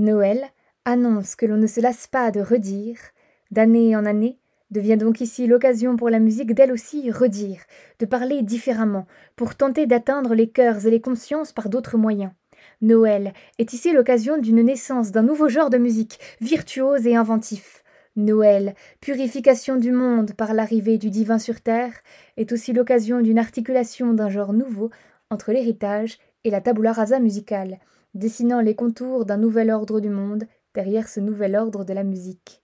Noël 0.03 0.43
annonce 0.83 1.35
que 1.35 1.45
l'on 1.45 1.55
ne 1.55 1.65
se 1.65 1.79
lasse 1.79 2.07
pas 2.07 2.29
de 2.29 2.41
redire, 2.41 2.97
d'année 3.51 3.95
en 3.95 4.05
année, 4.05 4.37
devient 4.69 4.97
donc 4.97 5.21
ici 5.21 5.47
l'occasion 5.47 5.95
pour 5.95 6.09
la 6.09 6.19
musique 6.19 6.53
d'elle 6.53 6.73
aussi 6.73 7.09
redire, 7.09 7.61
de 7.99 8.05
parler 8.05 8.41
différemment, 8.41 9.07
pour 9.37 9.55
tenter 9.55 9.85
d'atteindre 9.85 10.35
les 10.35 10.49
cœurs 10.49 10.85
et 10.85 10.91
les 10.91 10.99
consciences 10.99 11.53
par 11.53 11.69
d'autres 11.69 11.97
moyens. 11.97 12.33
Noël 12.81 13.31
est 13.59 13.71
ici 13.71 13.93
l'occasion 13.93 14.37
d'une 14.37 14.61
naissance 14.61 15.13
d'un 15.13 15.23
nouveau 15.23 15.47
genre 15.47 15.69
de 15.69 15.77
musique, 15.77 16.19
virtuose 16.41 17.07
et 17.07 17.15
inventif. 17.15 17.81
Noël, 18.17 18.75
purification 18.99 19.77
du 19.77 19.93
monde 19.93 20.33
par 20.33 20.53
l'arrivée 20.53 20.97
du 20.97 21.11
divin 21.11 21.39
sur 21.39 21.61
terre, 21.61 21.93
est 22.35 22.51
aussi 22.51 22.73
l'occasion 22.73 23.21
d'une 23.21 23.39
articulation 23.39 24.13
d'un 24.13 24.29
genre 24.29 24.51
nouveau 24.51 24.89
entre 25.29 25.53
l'héritage 25.53 26.17
et 26.43 26.49
la 26.49 26.59
tabula 26.59 26.91
rasa 26.91 27.19
musicale, 27.19 27.79
dessinant 28.13 28.61
les 28.61 28.75
contours 28.75 29.25
d'un 29.25 29.37
nouvel 29.37 29.71
ordre 29.71 29.99
du 29.99 30.09
monde 30.09 30.43
derrière 30.73 31.07
ce 31.07 31.19
nouvel 31.19 31.55
ordre 31.55 31.83
de 31.83 31.93
la 31.93 32.03
musique. 32.03 32.61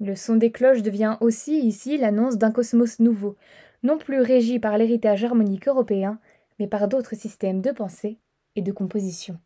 Le 0.00 0.14
son 0.14 0.36
des 0.36 0.52
cloches 0.52 0.82
devient 0.82 1.16
aussi 1.20 1.58
ici 1.58 1.98
l'annonce 1.98 2.38
d'un 2.38 2.52
cosmos 2.52 3.00
nouveau, 3.00 3.36
non 3.82 3.98
plus 3.98 4.20
régi 4.20 4.58
par 4.58 4.78
l'héritage 4.78 5.24
harmonique 5.24 5.68
européen, 5.68 6.18
mais 6.58 6.68
par 6.68 6.88
d'autres 6.88 7.16
systèmes 7.16 7.60
de 7.60 7.70
pensée 7.70 8.18
et 8.56 8.62
de 8.62 8.72
composition. 8.72 9.38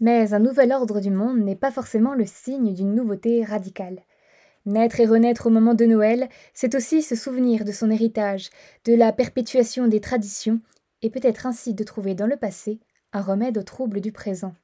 Mais 0.00 0.34
un 0.34 0.40
nouvel 0.40 0.72
ordre 0.72 1.00
du 1.00 1.10
monde 1.10 1.38
n'est 1.38 1.56
pas 1.56 1.70
forcément 1.70 2.14
le 2.14 2.26
signe 2.26 2.74
d'une 2.74 2.94
nouveauté 2.94 3.44
radicale. 3.44 4.00
Naître 4.66 5.00
et 5.00 5.06
renaître 5.06 5.46
au 5.46 5.50
moment 5.50 5.74
de 5.74 5.84
Noël, 5.84 6.28
c'est 6.54 6.74
aussi 6.74 7.02
se 7.02 7.16
souvenir 7.16 7.64
de 7.64 7.72
son 7.72 7.90
héritage, 7.90 8.50
de 8.84 8.94
la 8.94 9.12
perpétuation 9.12 9.88
des 9.88 10.00
traditions, 10.00 10.60
et 11.02 11.10
peut-être 11.10 11.46
ainsi 11.46 11.74
de 11.74 11.82
trouver 11.82 12.14
dans 12.14 12.26
le 12.26 12.36
passé 12.36 12.78
un 13.12 13.22
remède 13.22 13.58
aux 13.58 13.62
troubles 13.62 14.00
du 14.00 14.12
présent. 14.12 14.54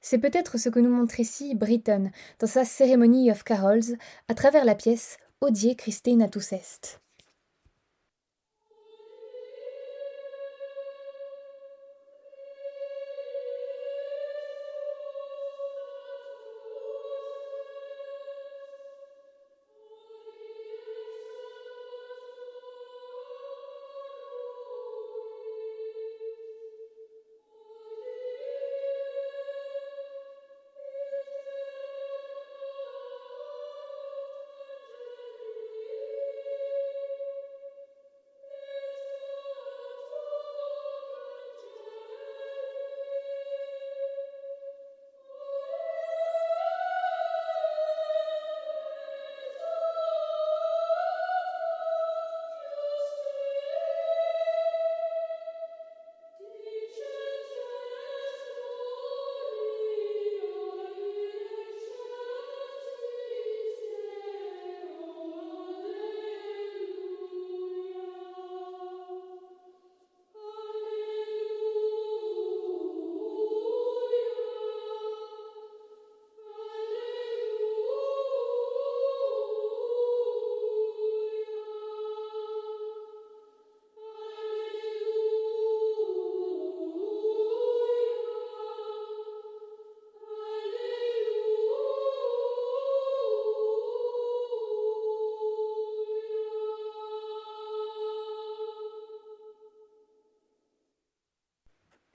C'est 0.00 0.18
peut-être 0.18 0.58
ce 0.58 0.68
que 0.68 0.80
nous 0.80 0.94
montre 0.94 1.20
ici 1.20 1.54
Britton 1.54 2.10
dans 2.38 2.46
sa 2.46 2.64
Ceremony 2.64 3.30
of 3.30 3.42
Carols 3.42 3.96
à 4.28 4.34
travers 4.34 4.64
la 4.64 4.74
pièce 4.74 5.16
Odie 5.40 5.76
Christe 5.76 6.08
Natus 6.08 6.52
Est. 6.52 7.03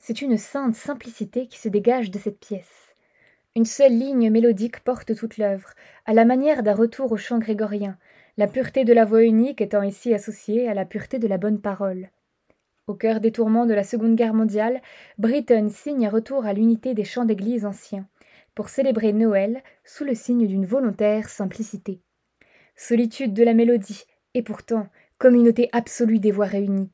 C'est 0.10 0.24
une 0.24 0.38
sainte 0.38 0.74
simplicité 0.74 1.46
qui 1.46 1.60
se 1.60 1.70
dégage 1.70 2.10
de 2.10 2.18
cette 2.18 2.40
pièce. 2.40 2.96
Une 3.56 3.64
seule 3.64 3.96
ligne 3.96 4.32
mélodique 4.32 4.80
porte 4.80 5.16
toute 5.16 5.38
l'œuvre, 5.38 5.76
à 6.08 6.16
la 6.16 6.26
manière 6.26 6.64
d'un 6.64 6.74
retour 6.74 7.12
au 7.12 7.18
chant 7.18 7.38
grégorien, 7.38 7.96
la 8.36 8.48
pureté 8.48 8.86
de 8.86 8.94
la 8.94 9.06
voix 9.06 9.22
unique 9.22 9.62
étant 9.62 9.84
ici 9.84 10.12
associée 10.16 10.68
à 10.68 10.74
la 10.74 10.84
pureté 10.84 11.20
de 11.20 11.28
la 11.28 11.38
bonne 11.38 11.62
parole. 11.62 12.10
Au 12.88 12.96
cœur 12.96 13.20
des 13.20 13.32
tourments 13.32 13.68
de 13.68 13.76
la 13.76 13.84
Seconde 13.84 14.16
Guerre 14.16 14.34
mondiale, 14.34 14.82
Britton 15.20 15.70
signe 15.70 16.08
un 16.08 16.10
retour 16.10 16.44
à 16.48 16.54
l'unité 16.54 16.96
des 16.96 17.04
chants 17.04 17.26
d'église 17.26 17.64
anciens, 17.64 18.08
pour 18.56 18.70
célébrer 18.70 19.14
Noël 19.14 19.62
sous 19.86 20.06
le 20.06 20.16
signe 20.16 20.48
d'une 20.48 20.66
volontaire 20.66 21.30
simplicité. 21.30 22.02
Solitude 22.76 23.36
de 23.36 23.44
la 23.44 23.54
mélodie, 23.54 24.06
et 24.34 24.42
pourtant 24.42 24.88
communauté 25.20 25.70
absolue 25.72 26.18
des 26.18 26.32
voix 26.32 26.48
réunies. 26.48 26.90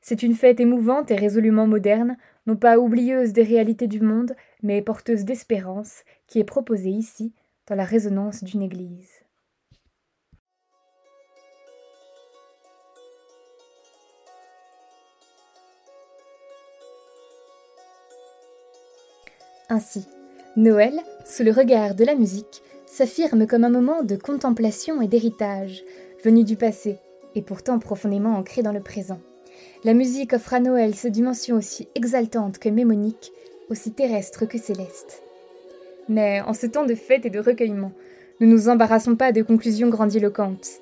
C'est 0.00 0.22
une 0.22 0.34
fête 0.34 0.60
émouvante 0.60 1.10
et 1.10 1.16
résolument 1.16 1.66
moderne, 1.66 2.16
non 2.46 2.56
pas 2.56 2.78
oublieuse 2.78 3.32
des 3.32 3.42
réalités 3.42 3.88
du 3.88 4.00
monde, 4.00 4.34
mais 4.62 4.82
porteuse 4.82 5.24
d'espérance, 5.24 6.02
qui 6.26 6.38
est 6.38 6.44
proposée 6.44 6.90
ici 6.90 7.32
dans 7.66 7.74
la 7.74 7.84
résonance 7.84 8.42
d'une 8.42 8.62
Église. 8.62 9.10
Ainsi, 19.70 20.06
Noël, 20.56 20.94
sous 21.26 21.42
le 21.42 21.52
regard 21.52 21.94
de 21.94 22.04
la 22.04 22.14
musique, 22.14 22.62
s'affirme 22.86 23.46
comme 23.46 23.64
un 23.64 23.70
moment 23.70 24.02
de 24.02 24.16
contemplation 24.16 25.02
et 25.02 25.08
d'héritage, 25.08 25.84
venu 26.24 26.42
du 26.42 26.56
passé, 26.56 26.98
et 27.34 27.42
pourtant 27.42 27.78
profondément 27.78 28.34
ancré 28.34 28.62
dans 28.62 28.72
le 28.72 28.80
présent. 28.80 29.20
La 29.84 29.94
musique 29.94 30.32
offre 30.32 30.54
à 30.54 30.60
Noël 30.60 30.96
cette 30.96 31.12
dimension 31.12 31.56
aussi 31.56 31.86
exaltante 31.94 32.58
que 32.58 32.68
mémonique, 32.68 33.32
aussi 33.70 33.92
terrestre 33.92 34.44
que 34.44 34.58
céleste. 34.58 35.22
Mais 36.08 36.40
en 36.40 36.52
ce 36.52 36.66
temps 36.66 36.84
de 36.84 36.96
fête 36.96 37.26
et 37.26 37.30
de 37.30 37.38
recueillement, 37.38 37.92
ne 38.40 38.46
nous 38.46 38.68
embarrassons 38.68 39.14
pas 39.14 39.30
de 39.30 39.42
conclusions 39.42 39.88
grandiloquentes. 39.88 40.80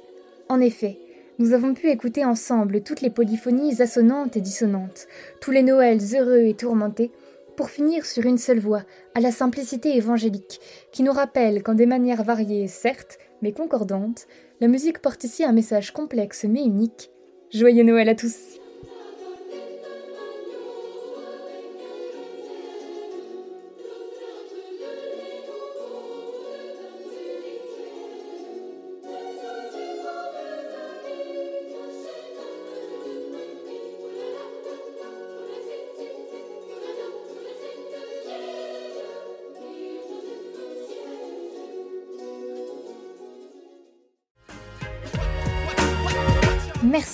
En 0.49 0.61
effet, 0.61 0.99
nous 1.39 1.53
avons 1.53 1.75
pu 1.75 1.91
écouter 1.91 2.25
ensemble 2.25 2.83
toutes 2.83 3.03
les 3.03 3.11
polyphonies 3.11 3.83
assonantes 3.83 4.39
et 4.39 4.41
dissonantes, 4.41 5.09
tous 5.43 5.51
les 5.51 5.63
Noëls 5.63 6.15
heureux 6.15 6.47
et 6.47 6.55
tourmentés, 6.55 7.11
pour 7.55 7.69
finir 7.69 8.07
sur 8.07 8.25
une 8.25 8.39
seule 8.39 8.61
voix, 8.61 8.83
à 9.15 9.21
la 9.21 9.31
simplicité 9.31 9.95
évangélique, 9.97 10.61
qui 10.93 11.03
nous 11.03 11.13
rappelle 11.13 11.63
qu'en 11.63 11.75
des 11.75 11.87
manières 11.87 12.25
variées, 12.25 12.69
certes, 12.69 13.19
mais 13.43 13.53
concordantes, 13.53 14.27
la 14.61 14.69
musique 14.69 15.01
porte 15.01 15.25
ici 15.25 15.45
un 15.45 15.53
message 15.53 15.93
complexe 15.93 16.45
mais 16.49 16.65
unique. 16.65 17.11
Joyeux 17.53 17.85
Noël 17.85 18.09
à 18.09 18.15
tous! 18.15 18.59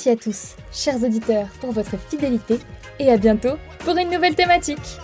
Merci 0.05 0.11
à 0.11 0.33
tous, 0.33 0.57
chers 0.73 1.01
auditeurs, 1.05 1.47
pour 1.61 1.71
votre 1.71 1.97
fidélité 1.97 2.59
et 2.99 3.09
à 3.13 3.17
bientôt 3.17 3.57
pour 3.85 3.97
une 3.97 4.11
nouvelle 4.11 4.35
thématique. 4.35 4.99